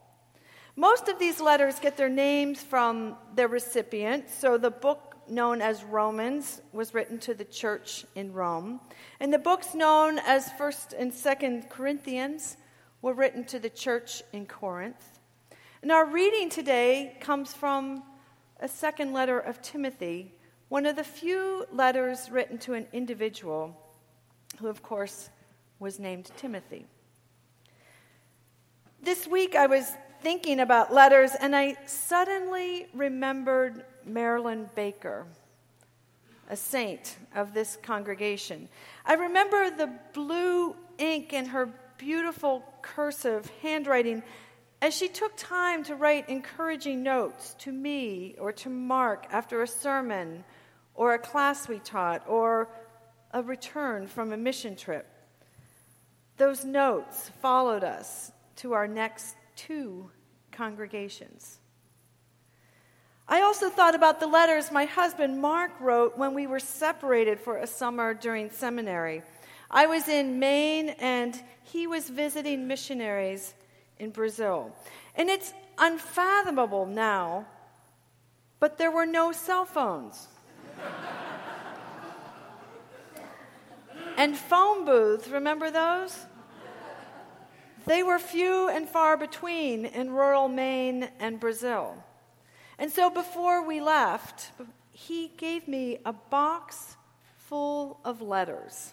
Most 0.75 1.09
of 1.09 1.19
these 1.19 1.41
letters 1.41 1.79
get 1.79 1.97
their 1.97 2.09
names 2.09 2.63
from 2.63 3.17
their 3.35 3.49
recipient, 3.49 4.31
so 4.31 4.59
the 4.59 4.71
book 4.71 5.17
known 5.29 5.61
as 5.61 5.85
Romans 5.85 6.63
was 6.73 6.95
written 6.95 7.19
to 7.19 7.35
the 7.35 7.45
church 7.45 8.05
in 8.15 8.33
Rome, 8.33 8.81
and 9.21 9.33
the 9.33 9.39
books 9.39 9.75
known 9.75 10.19
as 10.21 10.49
1st 10.51 10.95
and 10.99 11.13
2nd 11.13 11.69
Corinthians 11.69 12.57
were 13.03 13.13
written 13.13 13.45
to 13.45 13.59
the 13.59 13.71
church 13.71 14.23
in 14.33 14.47
Corinth. 14.47 15.19
And 15.83 15.93
our 15.93 16.07
reading 16.07 16.49
today 16.49 17.17
comes 17.21 17.53
from 17.53 18.03
a 18.61 18.69
second 18.69 19.13
letter 19.13 19.39
of 19.39 19.63
Timothy, 19.63 20.33
one 20.69 20.85
of 20.85 20.97
the 20.97 21.05
few 21.05 21.65
letters 21.73 22.31
written 22.31 22.59
to 22.59 22.75
an 22.75 22.87
individual 22.93 23.77
who, 24.59 24.69
of 24.69 24.83
course, 24.83 25.31
was 25.79 25.99
named 25.99 26.31
Timothy. 26.37 26.87
This 29.03 29.27
week 29.27 29.55
I 29.55 29.67
was 29.67 29.91
thinking 30.21 30.61
about 30.61 30.93
letters 30.93 31.31
and 31.41 31.55
I 31.55 31.77
suddenly 31.87 32.87
remembered 32.93 33.85
Marilyn 34.05 34.69
Baker, 34.75 35.27
a 36.51 36.57
saint 36.57 37.17
of 37.35 37.55
this 37.55 37.79
congregation. 37.83 38.69
I 39.07 39.15
remember 39.15 39.71
the 39.71 39.91
blue 40.13 40.75
ink 40.99 41.33
in 41.33 41.47
her 41.47 41.71
beautiful 41.97 42.63
cursive 42.83 43.51
handwriting 43.63 44.23
as 44.81 44.95
she 44.95 45.09
took 45.09 45.33
time 45.37 45.83
to 45.85 45.95
write 45.95 46.29
encouraging 46.29 47.03
notes 47.03 47.55
to 47.61 47.73
me 47.73 48.35
or 48.39 48.53
to 48.53 48.69
Mark 48.69 49.27
after 49.31 49.63
a 49.63 49.67
sermon 49.67 50.45
or 50.99 51.15
a 51.15 51.19
class 51.19 51.69
we 51.69 51.79
taught 51.79 52.25
or 52.27 52.69
a 53.31 53.41
return 53.41 54.09
from 54.09 54.33
a 54.33 54.37
mission 54.37 54.75
trip. 54.75 55.07
Those 56.39 56.65
notes 56.65 57.31
followed 57.41 57.85
us 57.85 58.33
to 58.57 58.73
our 58.73 58.89
next 58.89 59.37
two 59.55 60.11
congregations. 60.51 61.61
I 63.29 63.43
also 63.43 63.71
thought 63.71 63.95
about 63.95 64.19
the 64.19 64.27
letters 64.27 64.73
my 64.73 64.87
husband 64.87 65.41
Mark 65.41 65.71
wrote 65.81 66.19
when 66.19 66.35
we 66.35 66.49
were 66.49 66.59
separated 66.59 67.39
for 67.39 67.59
a 67.59 67.67
summer 67.67 68.13
during 68.13 68.51
seminary. 68.51 69.23
I 69.71 69.87
was 69.87 70.09
in 70.09 70.41
Maine 70.41 70.91
and 70.99 71.41
he 71.63 71.87
was 71.87 72.11
visiting 72.11 72.67
missionaries 72.67 73.55
in 74.01 74.11
Brazil. 74.11 74.75
And 75.15 75.29
it's 75.29 75.55
unfathomable 75.79 76.87
now, 76.87 77.47
but 78.59 78.79
there 78.79 78.91
were 78.91 79.07
no 79.07 79.31
cell 79.31 79.65
phones. 79.65 80.27
And 84.17 84.37
phone 84.37 84.85
booths, 84.85 85.29
remember 85.29 85.71
those? 85.71 86.27
They 87.87 88.03
were 88.03 88.19
few 88.19 88.69
and 88.69 88.89
far 88.89 89.17
between 89.17 89.87
in 89.87 90.11
rural 90.11 90.49
Maine 90.49 91.09
and 91.19 91.41
Brazil. 91.41 92.05
And 92.79 92.93
so 92.93 93.09
before 93.09 93.67
we 93.67 93.81
left, 93.81 94.53
he 94.91 95.33
gave 95.37 95.67
me 95.67 95.99
a 96.05 96.13
box 96.13 96.97
full 97.37 98.01
of 98.05 98.21
letters. 98.21 98.93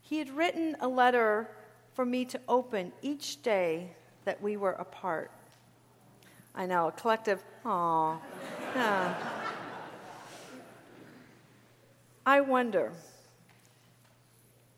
He 0.00 0.18
had 0.18 0.30
written 0.30 0.76
a 0.80 0.88
letter 0.88 1.50
for 1.92 2.06
me 2.06 2.24
to 2.26 2.40
open 2.48 2.92
each 3.02 3.42
day 3.42 3.92
that 4.24 4.40
we 4.40 4.56
were 4.56 4.72
apart. 4.72 5.30
I 6.54 6.66
know, 6.66 6.88
a 6.88 6.92
collective, 6.92 7.42
aw. 7.64 8.18
I 12.24 12.40
wonder 12.40 12.92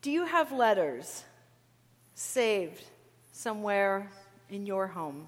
do 0.01 0.11
you 0.11 0.25
have 0.25 0.51
letters 0.51 1.23
saved 2.13 2.83
somewhere 3.31 4.11
in 4.49 4.65
your 4.65 4.87
home? 4.87 5.27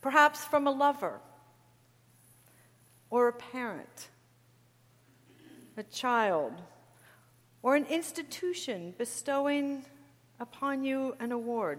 Perhaps 0.00 0.44
from 0.44 0.66
a 0.66 0.70
lover 0.70 1.20
or 3.10 3.28
a 3.28 3.32
parent, 3.32 4.08
a 5.76 5.82
child, 5.82 6.52
or 7.62 7.76
an 7.76 7.86
institution 7.86 8.94
bestowing 8.96 9.84
upon 10.38 10.84
you 10.84 11.14
an 11.20 11.32
award. 11.32 11.78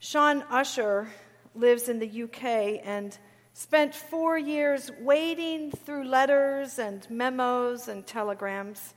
Shaun 0.00 0.42
Usher 0.50 1.08
lives 1.54 1.88
in 1.88 1.98
the 1.98 2.22
UK 2.24 2.80
and 2.84 3.16
spent 3.54 3.94
four 3.94 4.36
years 4.36 4.90
wading 5.00 5.70
through 5.70 6.04
letters 6.04 6.78
and 6.80 7.08
memos 7.08 7.86
and 7.86 8.04
telegrams. 8.04 8.94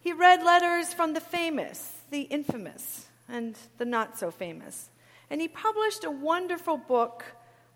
He 0.00 0.14
read 0.14 0.42
letters 0.42 0.94
from 0.94 1.12
the 1.12 1.20
famous, 1.20 1.92
the 2.10 2.22
infamous, 2.22 3.06
and 3.28 3.56
the 3.76 3.84
not 3.84 4.18
so 4.18 4.30
famous. 4.30 4.88
And 5.28 5.42
he 5.42 5.48
published 5.48 6.04
a 6.04 6.10
wonderful 6.10 6.78
book 6.78 7.24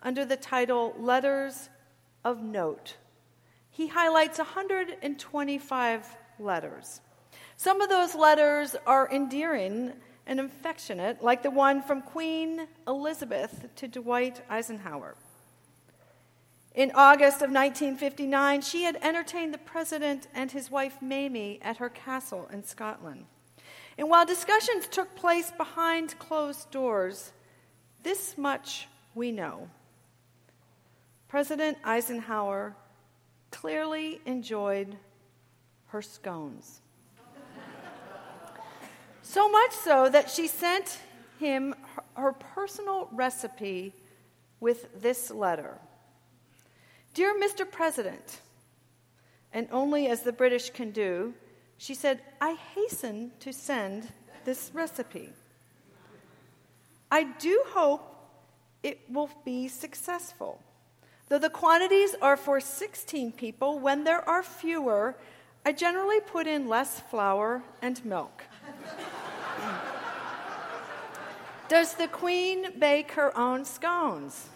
under 0.02 0.24
the 0.24 0.38
title 0.38 0.94
Letters 0.98 1.68
of 2.24 2.42
Note. 2.42 2.96
He 3.70 3.88
highlights 3.88 4.38
125 4.38 6.16
letters. 6.38 7.00
Some 7.56 7.82
of 7.82 7.90
those 7.90 8.14
letters 8.14 8.74
are 8.86 9.10
endearing 9.12 9.92
and 10.26 10.40
affectionate, 10.40 11.22
like 11.22 11.42
the 11.42 11.50
one 11.50 11.82
from 11.82 12.00
Queen 12.00 12.66
Elizabeth 12.86 13.68
to 13.76 13.86
Dwight 13.88 14.40
Eisenhower. 14.48 15.14
In 16.74 16.92
August 16.94 17.36
of 17.36 17.50
1959, 17.50 18.60
she 18.62 18.84
had 18.84 18.96
entertained 19.02 19.52
the 19.52 19.58
president 19.58 20.28
and 20.32 20.52
his 20.52 20.70
wife 20.70 21.02
Mamie 21.02 21.58
at 21.62 21.78
her 21.78 21.88
castle 21.88 22.48
in 22.52 22.62
Scotland. 22.62 23.26
And 23.98 24.08
while 24.08 24.24
discussions 24.24 24.86
took 24.86 25.16
place 25.16 25.50
behind 25.50 26.16
closed 26.20 26.70
doors, 26.70 27.32
this 28.04 28.38
much 28.38 28.86
we 29.16 29.32
know. 29.32 29.68
President 31.26 31.76
Eisenhower 31.84 32.76
clearly 33.50 34.20
enjoyed 34.24 34.96
her 35.88 36.02
scones. 36.02 36.80
so 39.22 39.50
much 39.50 39.72
so 39.72 40.08
that 40.08 40.30
she 40.30 40.46
sent 40.46 41.00
him 41.40 41.74
her 42.14 42.32
personal 42.32 43.08
recipe 43.12 43.92
with 44.60 45.02
this 45.02 45.32
letter 45.32 45.80
Dear 47.12 47.34
Mr. 47.34 47.68
President, 47.68 48.40
and 49.52 49.66
only 49.72 50.06
as 50.06 50.22
the 50.22 50.32
British 50.32 50.70
can 50.70 50.92
do, 50.92 51.34
she 51.76 51.94
said, 51.94 52.20
I 52.40 52.56
hasten 52.74 53.32
to 53.40 53.52
send 53.52 54.08
this 54.44 54.70
recipe. 54.72 55.30
I 57.10 57.24
do 57.24 57.64
hope 57.68 58.06
it 58.82 59.00
will 59.10 59.30
be 59.44 59.66
successful. 59.66 60.60
Though 61.28 61.38
the 61.38 61.50
quantities 61.50 62.14
are 62.22 62.36
for 62.36 62.60
16 62.60 63.32
people, 63.32 63.80
when 63.80 64.04
there 64.04 64.26
are 64.28 64.42
fewer, 64.42 65.16
I 65.66 65.72
generally 65.72 66.20
put 66.20 66.46
in 66.46 66.68
less 66.68 67.00
flour 67.00 67.62
and 67.82 68.04
milk. 68.04 68.44
Does 71.68 71.94
the 71.94 72.08
queen 72.08 72.78
bake 72.78 73.12
her 73.12 73.36
own 73.36 73.64
scones? 73.64 74.48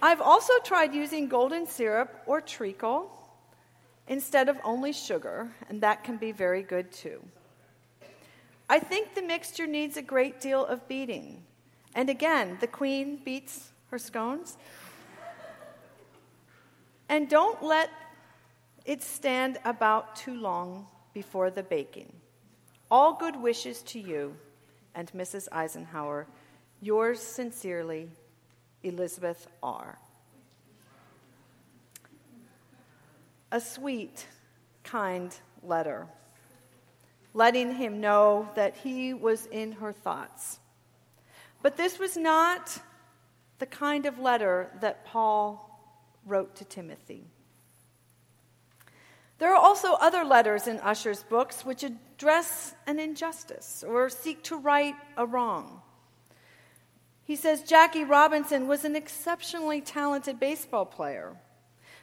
I've 0.00 0.20
also 0.20 0.52
tried 0.64 0.94
using 0.94 1.28
golden 1.28 1.66
syrup 1.66 2.22
or 2.26 2.40
treacle 2.40 3.10
instead 4.06 4.48
of 4.48 4.56
only 4.62 4.92
sugar, 4.92 5.48
and 5.68 5.80
that 5.80 6.04
can 6.04 6.16
be 6.16 6.30
very 6.32 6.62
good 6.62 6.92
too. 6.92 7.20
I 8.70 8.78
think 8.78 9.14
the 9.14 9.22
mixture 9.22 9.66
needs 9.66 9.96
a 9.96 10.02
great 10.02 10.40
deal 10.40 10.64
of 10.64 10.86
beating. 10.88 11.42
And 11.94 12.08
again, 12.08 12.58
the 12.60 12.66
queen 12.66 13.20
beats 13.24 13.72
her 13.90 13.98
scones. 13.98 14.56
And 17.08 17.28
don't 17.28 17.62
let 17.62 17.90
it 18.84 19.02
stand 19.02 19.58
about 19.64 20.14
too 20.14 20.38
long 20.38 20.86
before 21.14 21.50
the 21.50 21.62
baking. 21.62 22.12
All 22.90 23.14
good 23.14 23.36
wishes 23.36 23.82
to 23.84 23.98
you 23.98 24.36
and 24.94 25.10
Mrs. 25.12 25.48
Eisenhower. 25.50 26.26
Yours 26.80 27.20
sincerely, 27.20 28.10
Elizabeth 28.82 29.46
R. 29.62 29.98
A 33.50 33.60
sweet, 33.60 34.26
kind 34.84 35.34
letter, 35.62 36.06
letting 37.34 37.74
him 37.74 38.00
know 38.00 38.48
that 38.54 38.76
he 38.76 39.14
was 39.14 39.46
in 39.46 39.72
her 39.72 39.92
thoughts. 39.92 40.60
But 41.62 41.76
this 41.76 41.98
was 41.98 42.16
not 42.16 42.80
the 43.58 43.66
kind 43.66 44.06
of 44.06 44.18
letter 44.18 44.70
that 44.80 45.04
Paul 45.06 45.64
wrote 46.26 46.56
to 46.56 46.64
Timothy. 46.64 47.24
There 49.38 49.52
are 49.52 49.60
also 49.60 49.94
other 49.94 50.24
letters 50.24 50.66
in 50.66 50.78
Usher's 50.80 51.22
books 51.22 51.64
which 51.64 51.84
address 51.84 52.74
an 52.86 52.98
injustice 52.98 53.84
or 53.86 54.08
seek 54.10 54.42
to 54.44 54.56
right 54.56 54.94
a 55.16 55.26
wrong. 55.26 55.80
He 57.28 57.36
says 57.36 57.62
Jackie 57.62 58.04
Robinson 58.04 58.66
was 58.66 58.86
an 58.86 58.96
exceptionally 58.96 59.82
talented 59.82 60.40
baseball 60.40 60.86
player. 60.86 61.36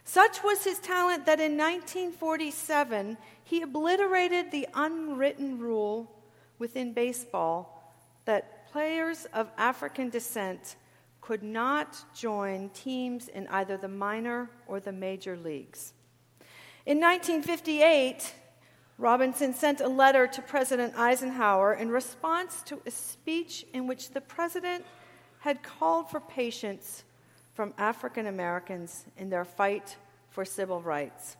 Such 0.03 0.43
was 0.43 0.63
his 0.63 0.77
talent 0.77 1.25
that 1.25 1.39
in 1.39 1.57
1947 1.57 3.17
he 3.43 3.63
obliterated 3.63 4.51
the 4.51 4.67
unwritten 4.75 5.57
rule 5.57 6.11
within 6.59 6.93
baseball 6.93 7.91
that 8.25 8.71
players 8.71 9.25
of 9.33 9.49
African 9.57 10.11
descent 10.11 10.75
could 11.21 11.41
not 11.41 11.97
join 12.15 12.69
teams 12.69 13.27
in 13.27 13.47
either 13.47 13.77
the 13.77 13.87
minor 13.87 14.51
or 14.67 14.79
the 14.79 14.91
major 14.91 15.35
leagues. 15.35 15.93
In 16.85 16.99
1958, 16.99 18.31
Robinson 18.99 19.55
sent 19.55 19.81
a 19.81 19.87
letter 19.87 20.27
to 20.27 20.41
President 20.43 20.93
Eisenhower 20.95 21.73
in 21.73 21.89
response 21.89 22.61
to 22.67 22.79
a 22.85 22.91
speech 22.91 23.65
in 23.73 23.87
which 23.87 24.11
the 24.11 24.21
president 24.21 24.85
had 25.45 25.61
called 25.61 26.09
for 26.09 26.19
patience 26.19 27.03
from 27.53 27.71
African 27.77 28.25
Americans 28.25 29.05
in 29.15 29.29
their 29.29 29.45
fight 29.45 29.95
for 30.31 30.43
civil 30.43 30.81
rights. 30.81 31.37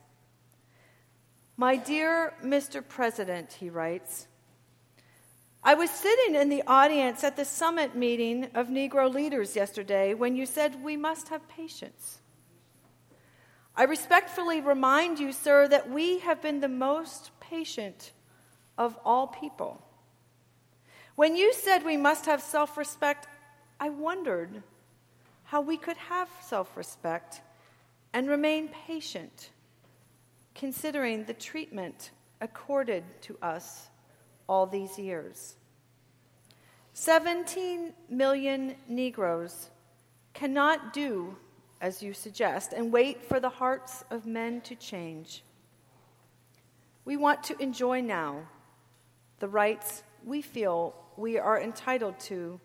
My 1.56 1.74
dear 1.74 2.32
Mr. 2.40 2.86
President, 2.86 3.54
he 3.54 3.68
writes, 3.68 4.28
I 5.60 5.74
was 5.74 5.90
sitting 5.90 6.36
in 6.36 6.50
the 6.50 6.62
audience 6.68 7.24
at 7.24 7.36
the 7.36 7.44
summit 7.44 7.96
meeting 7.96 8.48
of 8.54 8.68
Negro 8.68 9.12
leaders 9.12 9.56
yesterday 9.56 10.14
when 10.14 10.36
you 10.36 10.46
said 10.46 10.84
we 10.84 10.96
must 10.96 11.30
have 11.30 11.48
patience. 11.48 12.20
I 13.74 13.82
respectfully 13.82 14.60
remind 14.60 15.18
you, 15.18 15.32
sir, 15.32 15.66
that 15.66 15.90
we 15.90 16.20
have 16.20 16.40
been 16.40 16.60
the 16.60 16.68
most 16.68 17.32
patient 17.40 18.12
of 18.78 18.96
all 19.04 19.26
people. 19.26 19.82
When 21.16 21.34
you 21.34 21.52
said 21.52 21.84
we 21.84 21.96
must 21.96 22.26
have 22.26 22.40
self 22.40 22.76
respect, 22.76 23.26
I 23.78 23.90
wondered 23.90 24.62
how 25.44 25.60
we 25.60 25.76
could 25.76 25.96
have 25.96 26.28
self 26.40 26.76
respect 26.76 27.42
and 28.12 28.28
remain 28.28 28.68
patient, 28.86 29.50
considering 30.54 31.24
the 31.24 31.34
treatment 31.34 32.10
accorded 32.40 33.04
to 33.22 33.36
us 33.42 33.88
all 34.48 34.66
these 34.66 34.98
years. 34.98 35.56
17 36.94 37.92
million 38.08 38.74
Negroes 38.88 39.70
cannot 40.32 40.92
do 40.94 41.36
as 41.80 42.02
you 42.02 42.14
suggest 42.14 42.72
and 42.72 42.90
wait 42.90 43.22
for 43.22 43.38
the 43.38 43.50
hearts 43.50 44.04
of 44.10 44.24
men 44.24 44.62
to 44.62 44.74
change. 44.74 45.42
We 47.04 47.16
want 47.16 47.42
to 47.44 47.62
enjoy 47.62 48.00
now 48.00 48.48
the 49.38 49.48
rights 49.48 50.02
we 50.24 50.40
feel 50.40 50.94
we 51.16 51.38
are 51.38 51.60
entitled 51.60 52.18
to 52.20 52.58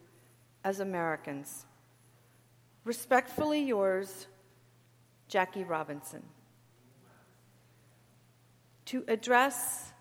as 0.64 0.80
Americans. 0.80 1.66
Respectfully 2.84 3.64
yours, 3.64 4.28
Jackie 5.28 5.64
Robinson. 5.64 6.24
To 8.86 9.04
address 9.08 9.92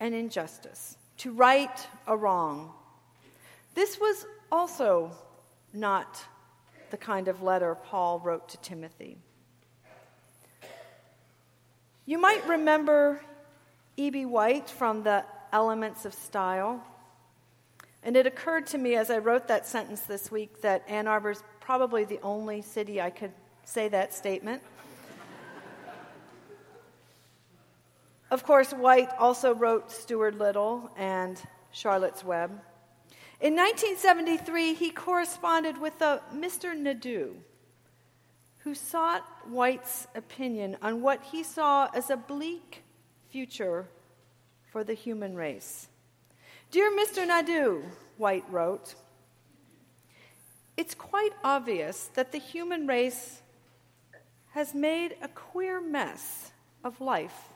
an 0.00 0.12
injustice, 0.12 0.96
to 1.18 1.32
right 1.32 1.86
a 2.06 2.16
wrong. 2.16 2.72
This 3.74 3.98
was 3.98 4.26
also 4.50 5.12
not 5.72 6.22
the 6.90 6.96
kind 6.96 7.28
of 7.28 7.42
letter 7.42 7.74
Paul 7.74 8.20
wrote 8.20 8.48
to 8.50 8.56
Timothy. 8.58 9.18
You 12.06 12.18
might 12.18 12.46
remember 12.46 13.20
E.B. 13.96 14.26
White 14.26 14.68
from 14.68 15.02
the 15.04 15.24
Elements 15.52 16.04
of 16.04 16.12
Style. 16.12 16.84
And 18.04 18.18
it 18.18 18.26
occurred 18.26 18.66
to 18.68 18.78
me 18.78 18.96
as 18.96 19.08
I 19.08 19.16
wrote 19.16 19.48
that 19.48 19.66
sentence 19.66 20.02
this 20.02 20.30
week 20.30 20.60
that 20.60 20.84
Ann 20.86 21.06
Arbor's 21.06 21.42
probably 21.58 22.04
the 22.04 22.20
only 22.22 22.60
city 22.60 23.00
I 23.00 23.08
could 23.08 23.32
say 23.64 23.88
that 23.88 24.12
statement. 24.12 24.62
of 28.30 28.44
course, 28.44 28.72
White 28.72 29.08
also 29.18 29.54
wrote 29.54 29.90
Stuart 29.90 30.36
Little 30.36 30.90
and 30.98 31.40
Charlotte's 31.72 32.22
Web. 32.22 32.50
In 33.40 33.56
1973, 33.56 34.74
he 34.74 34.90
corresponded 34.90 35.78
with 35.78 36.02
a 36.02 36.20
Mr. 36.34 36.76
Nadeau, 36.76 37.30
who 38.58 38.74
sought 38.74 39.26
White's 39.48 40.06
opinion 40.14 40.76
on 40.82 41.00
what 41.00 41.22
he 41.22 41.42
saw 41.42 41.88
as 41.94 42.10
a 42.10 42.18
bleak 42.18 42.84
future 43.30 43.88
for 44.70 44.84
the 44.84 44.94
human 44.94 45.34
race. 45.34 45.88
Dear 46.74 46.90
Mr. 46.90 47.24
Nadeau, 47.24 47.82
White 48.16 48.42
wrote, 48.50 48.96
it's 50.76 50.92
quite 50.92 51.30
obvious 51.44 52.10
that 52.14 52.32
the 52.32 52.38
human 52.38 52.88
race 52.88 53.42
has 54.50 54.74
made 54.74 55.14
a 55.22 55.28
queer 55.28 55.80
mess 55.80 56.50
of 56.82 57.00
life 57.00 57.50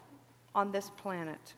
on 0.55 0.71
this 0.71 0.89
planet. 0.91 1.55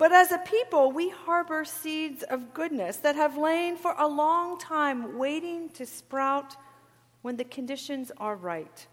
But 0.00 0.10
as 0.10 0.32
a 0.32 0.38
people, 0.38 0.90
we 0.90 1.10
harbor 1.10 1.64
seeds 1.64 2.24
of 2.24 2.52
goodness 2.52 2.96
that 2.96 3.14
have 3.14 3.36
lain 3.36 3.76
for 3.76 3.94
a 3.96 4.08
long 4.08 4.58
time 4.58 5.18
waiting 5.18 5.68
to 5.74 5.86
sprout 5.86 6.56
when 7.20 7.36
the 7.36 7.44
conditions 7.44 8.10
are 8.16 8.34
right. 8.34 8.88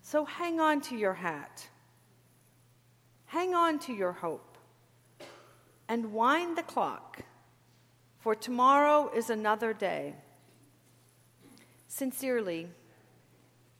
So 0.00 0.24
hang 0.24 0.58
on 0.58 0.80
to 0.80 0.96
your 0.96 1.14
hat 1.14 1.68
Hang 3.26 3.54
on 3.54 3.78
to 3.78 3.92
your 3.92 4.12
hope 4.12 4.51
and 5.92 6.14
wind 6.14 6.56
the 6.56 6.62
clock, 6.62 7.20
for 8.18 8.34
tomorrow 8.34 9.10
is 9.14 9.28
another 9.28 9.74
day. 9.74 10.14
Sincerely, 11.86 12.68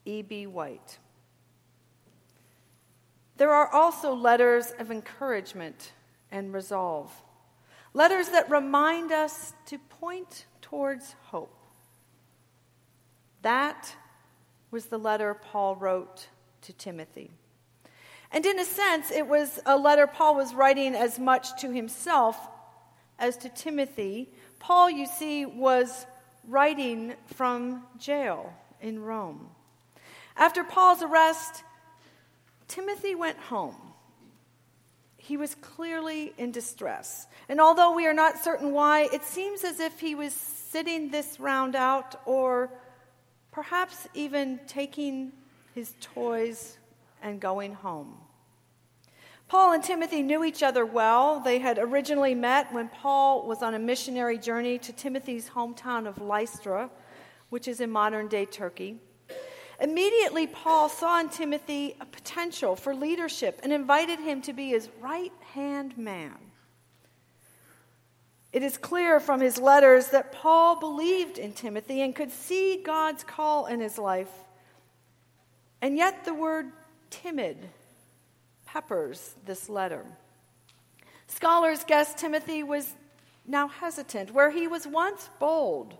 E.B. 0.05 0.47
White. 0.47 0.99
There 3.39 3.51
are 3.51 3.67
also 3.73 4.13
letters 4.13 4.75
of 4.79 4.91
encouragement 4.91 5.93
and 6.31 6.53
resolve, 6.53 7.11
letters 7.95 8.29
that 8.29 8.51
remind 8.51 9.11
us 9.11 9.55
to 9.65 9.79
point 9.79 10.45
towards 10.61 11.15
hope. 11.29 11.65
That 13.41 13.97
was 14.71 14.85
the 14.85 14.99
letter 14.99 15.33
Paul 15.33 15.77
wrote 15.77 16.27
to 16.61 16.75
Timothy. 16.75 17.31
And 18.33 18.47
in 18.47 18.59
a 18.59 18.65
sense, 18.65 19.11
it 19.11 19.27
was 19.27 19.61
a 19.67 19.77
letter 19.77 20.07
Paul 20.07 20.37
was 20.37 20.55
writing 20.55 20.95
as 20.95 21.19
much 21.19 21.61
to 21.61 21.71
himself 21.71 22.37
as 23.19 23.37
to 23.39 23.51
Timothy. 23.51 24.31
Paul, 24.59 24.91
you 24.91 25.07
see, 25.07 25.45
was 25.45 26.07
writing 26.49 27.15
from 27.27 27.83
jail 27.99 28.53
in 28.81 29.03
Rome. 29.03 29.49
After 30.37 30.65
Paul's 30.65 31.03
arrest, 31.03 31.63
Timothy 32.69 33.15
went 33.15 33.39
home. 33.39 33.77
He 35.19 35.37
was 35.37 35.55
clearly 35.57 36.33
in 36.39 36.53
distress. 36.53 37.27
And 37.49 37.61
although 37.61 37.95
we 37.95 38.07
are 38.07 38.15
not 38.15 38.43
certain 38.43 38.73
why, 38.73 39.09
it 39.13 39.23
seems 39.23 39.63
as 39.63 39.79
if 39.79 40.01
he 40.01 40.15
was 40.15 40.33
sitting 40.33 41.11
this 41.11 41.39
round 41.39 41.77
out 41.77 42.21
or 42.25 42.71
perhaps 43.53 44.09
even 44.15 44.59
taking 44.67 45.33
his 45.75 45.95
toys 46.01 46.79
and 47.23 47.41
going 47.41 47.75
home. 47.75 48.17
Paul 49.49 49.73
and 49.73 49.85
Timothy 49.85 50.23
knew 50.23 50.45
each 50.45 50.63
other 50.63 50.87
well. 50.87 51.41
They 51.41 51.59
had 51.59 51.79
originally 51.79 52.35
met 52.35 52.73
when 52.73 52.89
Paul 52.89 53.47
was 53.47 53.63
on 53.63 53.75
a 53.75 53.79
missionary 53.79 54.39
journey 54.39 54.79
to 54.79 54.93
Timothy's 54.93 55.51
hometown 55.51 56.07
of 56.07 56.21
Lystra, 56.21 56.89
which 57.51 57.69
is 57.69 57.81
in 57.81 57.91
modern 57.91 58.29
day 58.29 58.47
Turkey. 58.47 58.99
Immediately, 59.79 60.47
Paul 60.47 60.89
saw 60.89 61.21
in 61.21 61.29
Timothy 61.29 61.97
a 62.01 62.07
potential 62.07 62.77
for 62.77 62.95
leadership 62.95 63.61
and 63.63 63.73
invited 63.73 64.21
him 64.21 64.41
to 64.43 64.53
be 64.53 64.69
his 64.69 64.89
right 65.01 65.33
hand 65.53 65.99
man. 65.99 66.37
It 68.53 68.63
is 68.63 68.77
clear 68.77 69.19
from 69.19 69.41
his 69.41 69.59
letters 69.59 70.09
that 70.09 70.33
Paul 70.33 70.79
believed 70.79 71.37
in 71.37 71.53
Timothy 71.53 72.03
and 72.03 72.15
could 72.15 72.31
see 72.31 72.83
God's 72.83 73.25
call 73.25 73.67
in 73.67 73.81
his 73.81 73.99
life. 73.99 74.31
And 75.81 75.97
yet, 75.97 76.25
the 76.25 76.33
word 76.35 76.73
timid 77.13 77.57
peppers 78.65 79.37
this 79.47 79.69
letter. 79.69 80.05
Scholars 81.29 81.85
guess 81.87 82.15
Timothy 82.15 82.63
was 82.63 82.93
now 83.47 83.69
hesitant, 83.69 84.33
where 84.33 84.51
he 84.51 84.67
was 84.67 84.87
once 84.87 85.29
bold. 85.39 85.95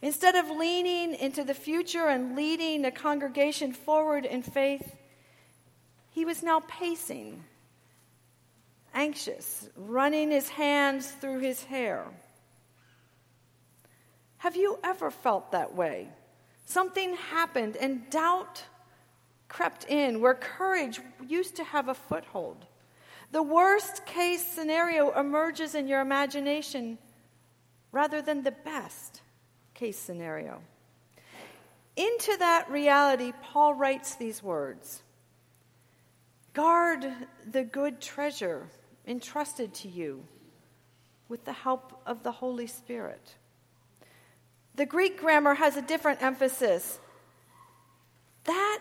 Instead 0.00 0.36
of 0.36 0.48
leaning 0.50 1.14
into 1.14 1.42
the 1.42 1.54
future 1.54 2.06
and 2.06 2.36
leading 2.36 2.84
a 2.84 2.90
congregation 2.90 3.72
forward 3.72 4.24
in 4.24 4.42
faith, 4.42 4.94
he 6.10 6.24
was 6.24 6.42
now 6.42 6.60
pacing, 6.68 7.44
anxious, 8.94 9.68
running 9.76 10.30
his 10.30 10.48
hands 10.48 11.10
through 11.10 11.40
his 11.40 11.64
hair. 11.64 12.04
Have 14.38 14.56
you 14.56 14.78
ever 14.84 15.10
felt 15.10 15.52
that 15.52 15.74
way? 15.74 16.08
Something 16.64 17.16
happened 17.16 17.76
and 17.76 18.08
doubt 18.10 18.62
crept 19.48 19.84
in 19.88 20.20
where 20.20 20.34
courage 20.34 21.00
used 21.26 21.56
to 21.56 21.64
have 21.64 21.88
a 21.88 21.94
foothold. 21.94 22.66
The 23.32 23.42
worst 23.42 24.06
case 24.06 24.46
scenario 24.46 25.10
emerges 25.18 25.74
in 25.74 25.88
your 25.88 26.00
imagination 26.00 26.98
rather 27.92 28.22
than 28.22 28.42
the 28.42 28.52
best 28.52 29.22
case 29.74 29.98
scenario. 29.98 30.60
Into 31.96 32.36
that 32.38 32.70
reality, 32.70 33.32
Paul 33.42 33.74
writes 33.74 34.14
these 34.14 34.42
words 34.42 35.02
Guard 36.52 37.06
the 37.50 37.64
good 37.64 38.00
treasure 38.00 38.68
entrusted 39.06 39.74
to 39.74 39.88
you 39.88 40.24
with 41.28 41.44
the 41.44 41.52
help 41.52 42.00
of 42.06 42.22
the 42.22 42.32
Holy 42.32 42.66
Spirit. 42.66 43.34
The 44.74 44.86
Greek 44.86 45.20
grammar 45.20 45.54
has 45.54 45.76
a 45.76 45.82
different 45.82 46.22
emphasis. 46.22 46.98
That 48.44 48.78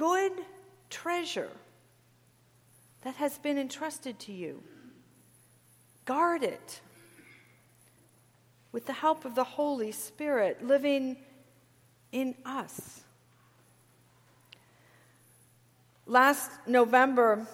good 0.00 0.32
treasure 0.88 1.50
that 3.02 3.16
has 3.16 3.36
been 3.36 3.58
entrusted 3.58 4.18
to 4.18 4.32
you, 4.32 4.62
guard 6.06 6.42
it 6.42 6.80
with 8.72 8.86
the 8.86 8.94
help 8.94 9.26
of 9.26 9.34
the 9.34 9.44
Holy 9.44 9.92
Spirit 9.92 10.66
living 10.66 11.18
in 12.12 12.34
us. 12.46 13.02
Last 16.06 16.50
November, 16.66 17.46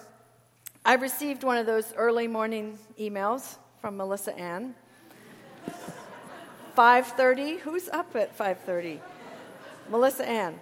I 0.85 0.93
received 0.93 1.43
one 1.43 1.57
of 1.57 1.65
those 1.65 1.93
early 1.97 2.29
morning 2.29 2.79
emails 2.97 3.57
from 3.81 3.97
Melissa 3.97 4.33
Ann. 4.39 4.73
5:30. 6.77 7.59
Who's 7.59 7.89
up 7.89 8.15
at 8.15 8.37
5:30? 8.37 9.01
Melissa 9.89 10.25
Ann. 10.25 10.57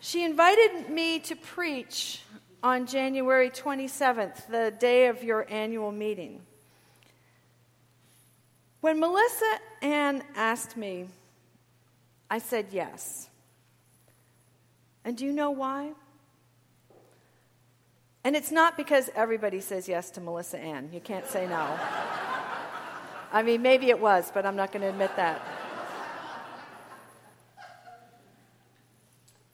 She 0.00 0.24
invited 0.24 0.88
me 0.88 1.18
to 1.20 1.36
preach 1.36 2.22
on 2.62 2.86
January 2.86 3.50
27th, 3.50 4.46
the 4.48 4.74
day 4.78 5.08
of 5.08 5.22
your 5.22 5.46
annual 5.50 5.92
meeting. 5.92 6.40
When 8.80 8.98
Melissa 8.98 9.58
Ann 9.82 10.22
asked 10.34 10.76
me, 10.76 11.08
I 12.30 12.38
said 12.38 12.68
yes. 12.72 13.28
And 15.04 15.18
do 15.18 15.26
you 15.26 15.32
know 15.32 15.50
why? 15.50 15.92
And 18.24 18.34
it's 18.34 18.50
not 18.50 18.78
because 18.78 19.10
everybody 19.14 19.60
says 19.60 19.86
yes 19.86 20.10
to 20.12 20.20
Melissa 20.22 20.58
Ann. 20.58 20.88
You 20.94 21.00
can't 21.00 21.26
say 21.26 21.46
no. 21.46 21.78
I 23.32 23.42
mean, 23.42 23.60
maybe 23.60 23.90
it 23.90 24.00
was, 24.00 24.30
but 24.32 24.46
I'm 24.46 24.56
not 24.56 24.72
going 24.72 24.82
to 24.82 24.88
admit 24.88 25.14
that. 25.16 25.42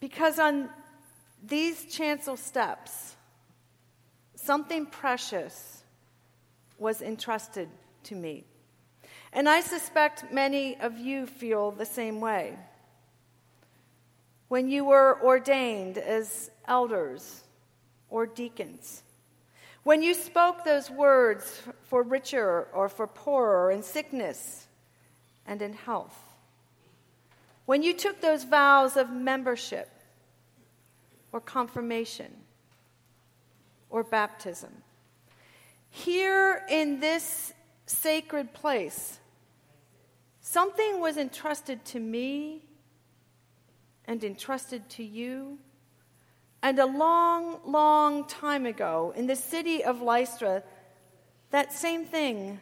Because 0.06 0.38
on 0.38 0.68
these 1.42 1.84
chancel 1.86 2.36
steps, 2.36 3.16
something 4.36 4.86
precious 4.86 5.82
was 6.78 7.02
entrusted 7.02 7.68
to 8.04 8.14
me. 8.14 8.44
And 9.32 9.48
I 9.48 9.62
suspect 9.62 10.32
many 10.32 10.78
of 10.78 10.96
you 10.96 11.26
feel 11.26 11.72
the 11.72 11.84
same 11.84 12.20
way. 12.20 12.56
When 14.46 14.68
you 14.68 14.84
were 14.84 15.18
ordained 15.24 15.98
as 15.98 16.52
elders 16.68 17.42
or 18.08 18.26
deacons, 18.26 19.02
when 19.82 20.04
you 20.04 20.14
spoke 20.14 20.62
those 20.62 20.88
words 20.88 21.62
for 21.82 22.04
richer 22.04 22.68
or 22.72 22.88
for 22.88 23.08
poorer, 23.08 23.72
in 23.72 23.82
sickness 23.82 24.68
and 25.48 25.60
in 25.60 25.72
health, 25.72 26.16
when 27.64 27.82
you 27.82 27.92
took 27.92 28.20
those 28.20 28.44
vows 28.44 28.96
of 28.96 29.10
membership 29.10 29.90
or 31.36 31.40
confirmation 31.40 32.32
or 33.90 34.02
baptism, 34.02 34.72
here 35.90 36.62
in 36.70 36.98
this 36.98 37.52
sacred 37.84 38.54
place, 38.54 39.20
something 40.40 40.98
was 40.98 41.18
entrusted 41.18 41.84
to 41.84 42.00
me 42.00 42.62
and 44.06 44.24
entrusted 44.24 44.88
to 44.88 45.04
you. 45.04 45.58
And 46.62 46.78
a 46.78 46.86
long, 46.86 47.60
long 47.66 48.26
time 48.26 48.64
ago, 48.64 49.12
in 49.14 49.26
the 49.26 49.36
city 49.36 49.84
of 49.84 50.00
Lystra, 50.00 50.62
that 51.50 51.70
same 51.70 52.06
thing 52.06 52.60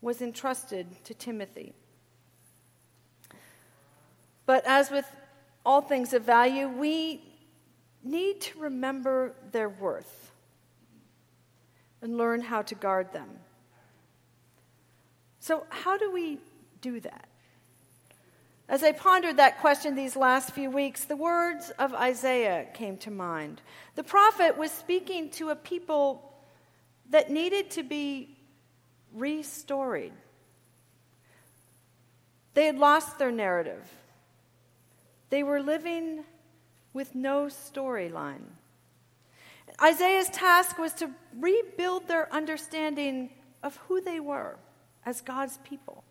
was 0.00 0.20
entrusted 0.20 1.04
to 1.04 1.14
Timothy. 1.14 1.72
But 4.44 4.64
as 4.66 4.90
with 4.90 5.06
all 5.64 5.82
things 5.82 6.12
of 6.12 6.24
value, 6.24 6.66
we 6.66 7.27
need 8.02 8.40
to 8.40 8.58
remember 8.58 9.34
their 9.52 9.68
worth 9.68 10.32
and 12.00 12.16
learn 12.16 12.40
how 12.40 12.62
to 12.62 12.74
guard 12.74 13.12
them. 13.12 13.28
So, 15.40 15.66
how 15.70 15.96
do 15.96 16.10
we 16.12 16.38
do 16.80 17.00
that? 17.00 17.28
As 18.68 18.82
I 18.82 18.92
pondered 18.92 19.38
that 19.38 19.60
question 19.60 19.94
these 19.94 20.14
last 20.14 20.50
few 20.50 20.70
weeks, 20.70 21.06
the 21.06 21.16
words 21.16 21.70
of 21.78 21.94
Isaiah 21.94 22.66
came 22.74 22.98
to 22.98 23.10
mind. 23.10 23.62
The 23.94 24.04
prophet 24.04 24.58
was 24.58 24.70
speaking 24.70 25.30
to 25.30 25.48
a 25.48 25.56
people 25.56 26.34
that 27.10 27.30
needed 27.30 27.70
to 27.72 27.82
be 27.82 28.36
restored. 29.14 30.12
They 32.52 32.66
had 32.66 32.78
lost 32.78 33.18
their 33.18 33.32
narrative, 33.32 33.88
they 35.30 35.42
were 35.42 35.62
living 35.62 36.24
with 36.92 37.14
no 37.14 37.46
storyline. 37.46 38.44
Isaiah's 39.82 40.30
task 40.30 40.78
was 40.78 40.92
to 40.94 41.10
rebuild 41.38 42.08
their 42.08 42.32
understanding 42.32 43.30
of 43.62 43.76
who 43.88 44.00
they 44.00 44.20
were 44.20 44.56
as 45.04 45.20
God's 45.20 45.58
people. 45.58 46.04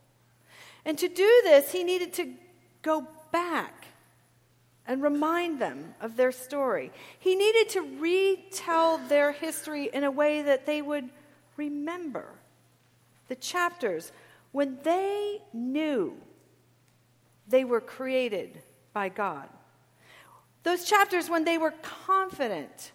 And 0.86 0.98
to 1.00 1.08
do 1.08 1.42
this, 1.44 1.72
he 1.72 1.84
needed 1.84 2.14
to 2.14 2.34
go 2.82 3.08
back 3.32 3.88
and 4.86 5.02
remind 5.02 5.60
them 5.60 5.94
of 6.00 6.16
their 6.16 6.32
story. 6.32 6.92
He 7.20 7.36
needed 7.36 7.70
to 7.70 7.82
retell 8.00 8.98
their 8.98 9.34
history 9.34 9.90
in 9.94 10.06
a 10.06 10.12
way 10.12 10.42
that 10.42 10.66
they 10.66 10.82
would 10.82 11.10
remember 11.58 12.26
the 13.28 13.36
chapters 13.36 14.14
when 14.54 14.80
they 14.84 15.42
knew 15.54 16.16
they 17.48 17.66
were 17.66 17.82
created 17.82 18.62
by 18.94 19.10
God. 19.10 19.50
Those 20.68 20.84
chapters 20.84 21.30
when 21.30 21.46
they 21.46 21.58
were 21.58 21.74
confident 21.82 22.92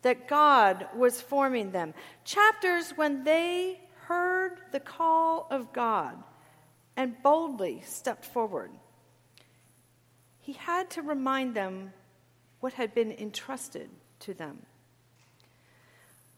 that 0.00 0.28
God 0.28 0.86
was 0.96 1.20
forming 1.20 1.70
them. 1.70 1.92
Chapters 2.24 2.94
when 2.96 3.22
they 3.22 3.78
heard 4.06 4.56
the 4.72 4.80
call 4.80 5.46
of 5.50 5.74
God 5.74 6.16
and 6.96 7.22
boldly 7.22 7.82
stepped 7.84 8.24
forward. 8.24 8.70
He 10.40 10.54
had 10.54 10.88
to 10.92 11.02
remind 11.02 11.54
them 11.54 11.92
what 12.60 12.72
had 12.72 12.94
been 12.94 13.12
entrusted 13.12 13.90
to 14.20 14.32
them. 14.32 14.60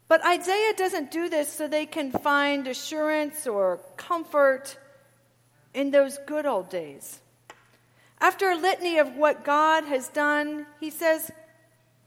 But 0.08 0.26
Isaiah 0.26 0.74
doesn't 0.76 1.12
do 1.12 1.28
this 1.28 1.52
so 1.52 1.68
they 1.68 1.86
can 1.86 2.10
find 2.10 2.66
assurance 2.66 3.46
or 3.46 3.78
comfort 3.96 4.76
in 5.72 5.92
those 5.92 6.18
good 6.26 6.46
old 6.46 6.68
days. 6.68 7.20
After 8.24 8.48
a 8.48 8.56
litany 8.56 8.96
of 8.96 9.16
what 9.16 9.44
God 9.44 9.84
has 9.84 10.08
done, 10.08 10.64
he 10.80 10.88
says, 10.88 11.30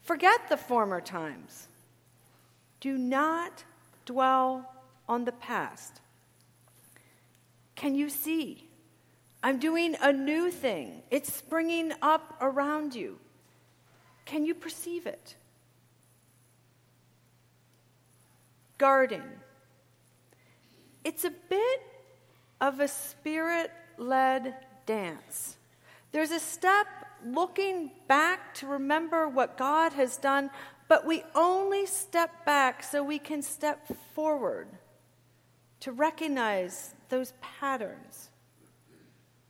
Forget 0.02 0.48
the 0.48 0.56
former 0.56 1.00
times. 1.00 1.68
Do 2.80 2.98
not 2.98 3.62
dwell 4.04 4.68
on 5.08 5.26
the 5.26 5.30
past. 5.30 6.00
Can 7.76 7.94
you 7.94 8.10
see? 8.10 8.66
I'm 9.44 9.60
doing 9.60 9.94
a 10.02 10.12
new 10.12 10.50
thing. 10.50 11.02
It's 11.12 11.32
springing 11.32 11.92
up 12.02 12.36
around 12.40 12.96
you. 12.96 13.20
Can 14.24 14.44
you 14.44 14.56
perceive 14.56 15.06
it? 15.06 15.36
Garden. 18.76 19.22
It's 21.04 21.22
a 21.22 21.30
bit 21.30 21.80
of 22.60 22.80
a 22.80 22.88
spirit 22.88 23.70
led 23.98 24.56
dance. 24.84 25.57
There's 26.12 26.30
a 26.30 26.40
step 26.40 26.86
looking 27.24 27.90
back 28.06 28.54
to 28.54 28.66
remember 28.66 29.28
what 29.28 29.58
God 29.58 29.92
has 29.92 30.16
done, 30.16 30.50
but 30.88 31.06
we 31.06 31.22
only 31.34 31.86
step 31.86 32.44
back 32.46 32.82
so 32.82 33.02
we 33.02 33.18
can 33.18 33.42
step 33.42 33.86
forward 34.14 34.68
to 35.80 35.92
recognize 35.92 36.94
those 37.08 37.32
patterns, 37.40 38.30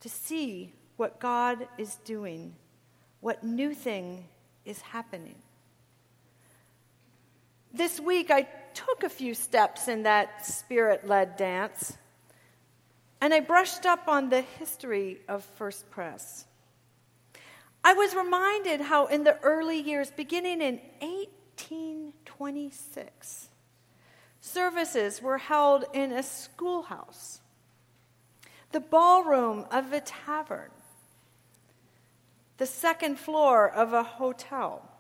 to 0.00 0.08
see 0.08 0.72
what 0.96 1.20
God 1.20 1.68
is 1.78 1.96
doing, 2.04 2.54
what 3.20 3.44
new 3.44 3.74
thing 3.74 4.28
is 4.64 4.80
happening. 4.80 5.36
This 7.72 8.00
week, 8.00 8.30
I 8.30 8.48
took 8.74 9.04
a 9.04 9.08
few 9.08 9.34
steps 9.34 9.88
in 9.88 10.02
that 10.04 10.44
spirit 10.44 11.06
led 11.06 11.36
dance, 11.36 11.96
and 13.20 13.34
I 13.34 13.40
brushed 13.40 13.84
up 13.86 14.06
on 14.08 14.28
the 14.28 14.42
history 14.42 15.18
of 15.28 15.44
First 15.44 15.90
Press. 15.90 16.44
I 17.82 17.94
was 17.94 18.14
reminded 18.14 18.82
how, 18.82 19.06
in 19.06 19.24
the 19.24 19.40
early 19.40 19.80
years, 19.80 20.10
beginning 20.10 20.60
in 20.60 20.80
1826, 21.00 23.48
services 24.40 25.22
were 25.22 25.38
held 25.38 25.86
in 25.92 26.12
a 26.12 26.22
schoolhouse, 26.22 27.40
the 28.72 28.80
ballroom 28.80 29.64
of 29.70 29.92
a 29.92 30.00
tavern, 30.00 30.70
the 32.58 32.66
second 32.66 33.18
floor 33.18 33.66
of 33.70 33.92
a 33.92 34.02
hotel. 34.02 34.97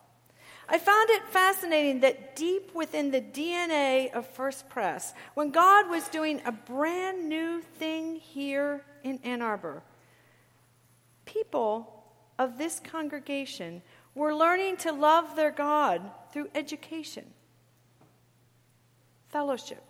I 0.70 0.78
found 0.78 1.08
it 1.08 1.22
fascinating 1.28 2.00
that 2.00 2.36
deep 2.36 2.74
within 2.74 3.10
the 3.10 3.22
DNA 3.22 4.12
of 4.12 4.26
First 4.26 4.68
Press, 4.68 5.14
when 5.32 5.50
God 5.50 5.88
was 5.88 6.08
doing 6.08 6.42
a 6.44 6.52
brand 6.52 7.26
new 7.26 7.62
thing 7.78 8.16
here 8.16 8.84
in 9.02 9.18
Ann 9.24 9.40
Arbor, 9.40 9.82
people 11.24 12.04
of 12.38 12.58
this 12.58 12.80
congregation 12.80 13.80
were 14.14 14.34
learning 14.34 14.76
to 14.78 14.92
love 14.92 15.36
their 15.36 15.50
God 15.50 16.02
through 16.32 16.48
education, 16.54 17.24
fellowship, 19.30 19.82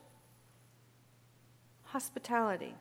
hospitality. 1.82 2.74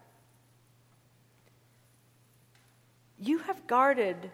You 3.19 3.39
have 3.39 3.65
guarded 3.65 4.29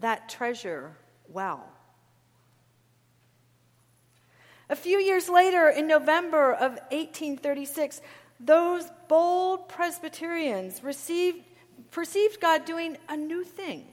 that 0.00 0.28
treasure 0.28 0.96
well. 1.28 1.73
A 4.68 4.76
few 4.76 4.98
years 4.98 5.28
later, 5.28 5.68
in 5.68 5.86
November 5.86 6.52
of 6.54 6.72
1836, 6.90 8.00
those 8.40 8.84
bold 9.08 9.68
Presbyterians 9.68 10.82
received, 10.82 11.38
perceived 11.90 12.40
God 12.40 12.64
doing 12.64 12.96
a 13.08 13.16
new 13.16 13.44
thing 13.44 13.86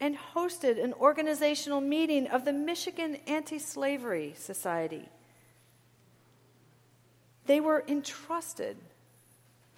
and 0.00 0.16
hosted 0.34 0.82
an 0.82 0.94
organizational 0.94 1.80
meeting 1.80 2.28
of 2.28 2.44
the 2.44 2.52
Michigan 2.52 3.16
Anti 3.26 3.58
Slavery 3.58 4.34
Society. 4.36 5.08
They 7.46 7.60
were 7.60 7.84
entrusted 7.88 8.76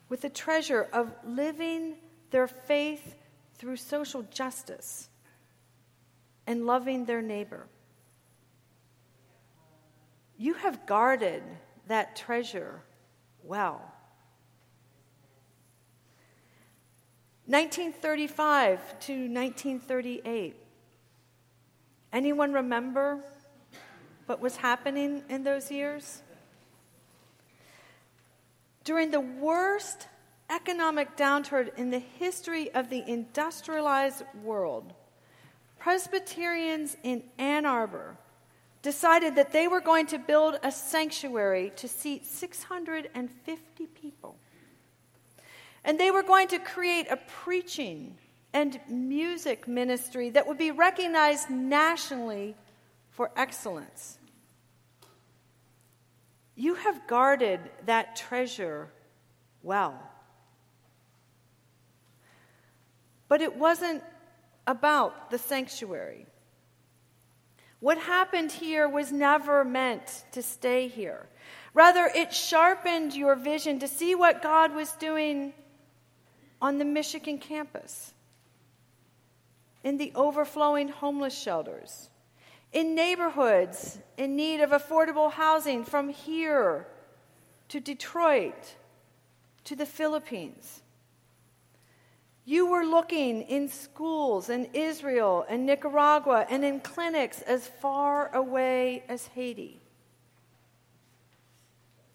with 0.08 0.20
the 0.20 0.28
treasure 0.28 0.88
of 0.92 1.12
living 1.24 1.94
their 2.30 2.48
faith 2.48 3.14
through 3.54 3.76
social 3.76 4.22
justice 4.22 5.08
and 6.46 6.66
loving 6.66 7.04
their 7.06 7.22
neighbor. 7.22 7.66
You 10.40 10.54
have 10.54 10.86
guarded 10.86 11.42
that 11.86 12.16
treasure 12.16 12.80
well. 13.42 13.92
1935 17.44 18.78
to 19.00 19.12
1938. 19.12 20.56
Anyone 22.14 22.54
remember 22.54 23.22
what 24.24 24.40
was 24.40 24.56
happening 24.56 25.22
in 25.28 25.44
those 25.44 25.70
years? 25.70 26.22
During 28.82 29.10
the 29.10 29.20
worst 29.20 30.08
economic 30.48 31.18
downturn 31.18 31.76
in 31.76 31.90
the 31.90 31.98
history 31.98 32.72
of 32.72 32.88
the 32.88 33.04
industrialized 33.06 34.22
world, 34.42 34.94
Presbyterians 35.78 36.96
in 37.02 37.24
Ann 37.36 37.66
Arbor 37.66 38.16
decided 38.82 39.36
that 39.36 39.52
they 39.52 39.68
were 39.68 39.80
going 39.80 40.06
to 40.06 40.18
build 40.18 40.58
a 40.62 40.72
sanctuary 40.72 41.72
to 41.76 41.88
seat 41.88 42.26
650 42.26 43.86
people. 43.86 44.36
And 45.84 45.98
they 45.98 46.10
were 46.10 46.22
going 46.22 46.48
to 46.48 46.58
create 46.58 47.06
a 47.10 47.16
preaching 47.16 48.16
and 48.52 48.80
music 48.88 49.68
ministry 49.68 50.30
that 50.30 50.46
would 50.46 50.58
be 50.58 50.70
recognized 50.70 51.50
nationally 51.50 52.56
for 53.10 53.30
excellence. 53.36 54.18
You 56.56 56.74
have 56.74 57.06
guarded 57.06 57.60
that 57.86 58.16
treasure 58.16 58.90
well. 59.62 59.98
But 63.28 63.40
it 63.40 63.56
wasn't 63.56 64.02
about 64.66 65.30
the 65.30 65.38
sanctuary. 65.38 66.26
What 67.80 67.98
happened 67.98 68.52
here 68.52 68.86
was 68.88 69.10
never 69.10 69.64
meant 69.64 70.24
to 70.32 70.42
stay 70.42 70.86
here. 70.86 71.26
Rather, 71.72 72.10
it 72.14 72.32
sharpened 72.32 73.14
your 73.14 73.34
vision 73.34 73.78
to 73.78 73.88
see 73.88 74.14
what 74.14 74.42
God 74.42 74.74
was 74.74 74.92
doing 74.92 75.54
on 76.60 76.78
the 76.78 76.84
Michigan 76.84 77.38
campus, 77.38 78.12
in 79.82 79.96
the 79.96 80.12
overflowing 80.14 80.88
homeless 80.88 81.36
shelters, 81.36 82.10
in 82.72 82.94
neighborhoods 82.94 83.98
in 84.18 84.36
need 84.36 84.60
of 84.60 84.70
affordable 84.70 85.32
housing 85.32 85.84
from 85.84 86.10
here 86.10 86.86
to 87.68 87.80
Detroit 87.80 88.76
to 89.64 89.74
the 89.74 89.86
Philippines. 89.86 90.79
You 92.44 92.66
were 92.66 92.84
looking 92.84 93.42
in 93.42 93.68
schools 93.68 94.48
in 94.48 94.70
Israel 94.72 95.44
and 95.48 95.66
Nicaragua 95.66 96.46
and 96.48 96.64
in 96.64 96.80
clinics 96.80 97.42
as 97.42 97.66
far 97.66 98.34
away 98.34 99.04
as 99.08 99.26
Haiti. 99.28 99.80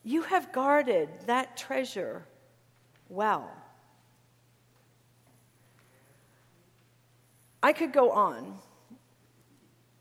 You 0.03 0.23
have 0.23 0.51
guarded 0.51 1.09
that 1.25 1.57
treasure 1.57 2.25
well. 3.09 3.49
I 7.61 7.73
could 7.73 7.93
go 7.93 8.11
on, 8.11 8.59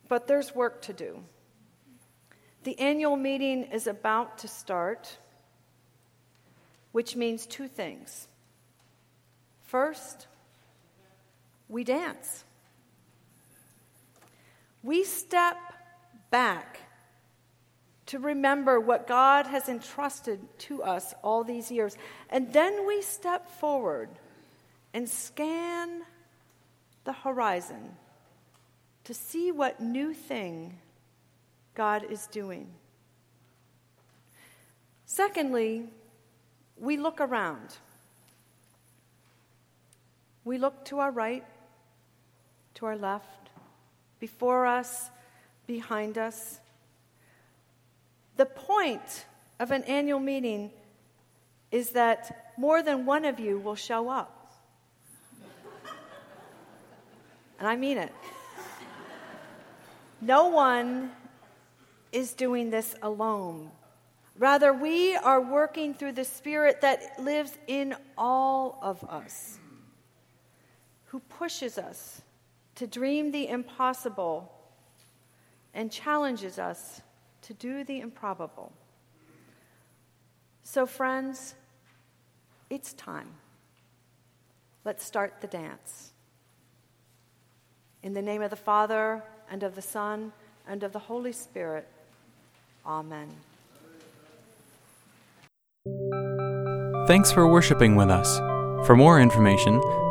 but 0.08 0.26
there's 0.26 0.54
work 0.54 0.82
to 0.82 0.92
do. 0.92 1.22
The 2.64 2.78
annual 2.78 3.16
meeting 3.16 3.64
is 3.64 3.86
about 3.86 4.38
to 4.38 4.48
start, 4.48 5.18
which 6.92 7.16
means 7.16 7.46
two 7.46 7.68
things. 7.68 8.28
First, 9.64 10.26
we 11.68 11.84
dance. 11.84 12.44
We 14.82 15.04
step 15.04 15.56
back 16.30 16.80
to 18.06 18.18
remember 18.18 18.78
what 18.78 19.06
God 19.06 19.46
has 19.46 19.68
entrusted 19.68 20.40
to 20.58 20.82
us 20.82 21.14
all 21.22 21.42
these 21.42 21.70
years. 21.70 21.96
And 22.28 22.52
then 22.52 22.86
we 22.86 23.00
step 23.02 23.50
forward 23.50 24.10
and 24.92 25.08
scan 25.08 26.02
the 27.04 27.12
horizon 27.12 27.96
to 29.04 29.14
see 29.14 29.50
what 29.50 29.80
new 29.80 30.12
thing 30.12 30.78
God 31.74 32.04
is 32.10 32.26
doing. 32.26 32.68
Secondly, 35.06 35.84
we 36.76 36.96
look 36.96 37.20
around. 37.20 37.76
We 40.44 40.58
look 40.58 40.84
to 40.86 40.98
our 40.98 41.10
right, 41.10 41.44
to 42.74 42.86
our 42.86 42.96
left, 42.96 43.50
before 44.20 44.66
us, 44.66 45.10
behind 45.66 46.18
us. 46.18 46.60
The 48.36 48.46
point 48.46 49.26
of 49.58 49.70
an 49.70 49.84
annual 49.84 50.20
meeting 50.20 50.70
is 51.70 51.90
that 51.90 52.52
more 52.56 52.82
than 52.82 53.06
one 53.06 53.24
of 53.24 53.40
you 53.40 53.58
will 53.58 53.74
show 53.74 54.08
up. 54.08 54.52
And 57.58 57.68
I 57.68 57.76
mean 57.76 57.98
it. 57.98 58.12
No 60.20 60.48
one 60.48 61.12
is 62.12 62.32
doing 62.32 62.70
this 62.70 62.94
alone. 63.02 63.70
Rather, 64.38 64.72
we 64.72 65.14
are 65.16 65.40
working 65.40 65.94
through 65.94 66.12
the 66.12 66.24
Spirit 66.24 66.80
that 66.80 67.20
lives 67.20 67.56
in 67.66 67.94
all 68.18 68.78
of 68.82 69.04
us, 69.04 69.58
who 71.14 71.20
pushes 71.20 71.78
us 71.78 72.22
to 72.74 72.88
dream 72.88 73.30
the 73.30 73.46
impossible 73.46 74.52
and 75.72 75.92
challenges 75.92 76.58
us 76.58 77.02
to 77.40 77.54
do 77.54 77.84
the 77.84 78.00
improbable. 78.00 78.72
So, 80.64 80.86
friends, 80.86 81.54
it's 82.68 82.94
time. 82.94 83.28
Let's 84.84 85.04
start 85.04 85.34
the 85.40 85.46
dance. 85.46 86.10
In 88.02 88.12
the 88.12 88.22
name 88.22 88.42
of 88.42 88.50
the 88.50 88.56
Father, 88.56 89.22
and 89.48 89.62
of 89.62 89.76
the 89.76 89.82
Son, 89.82 90.32
and 90.66 90.82
of 90.82 90.92
the 90.92 90.98
Holy 90.98 91.30
Spirit. 91.30 91.86
Amen. 92.84 93.28
Thanks 97.06 97.30
for 97.30 97.46
worshiping 97.46 97.94
with 97.94 98.10
us. 98.10 98.36
For 98.84 98.96
more 98.96 99.20
information, 99.20 99.80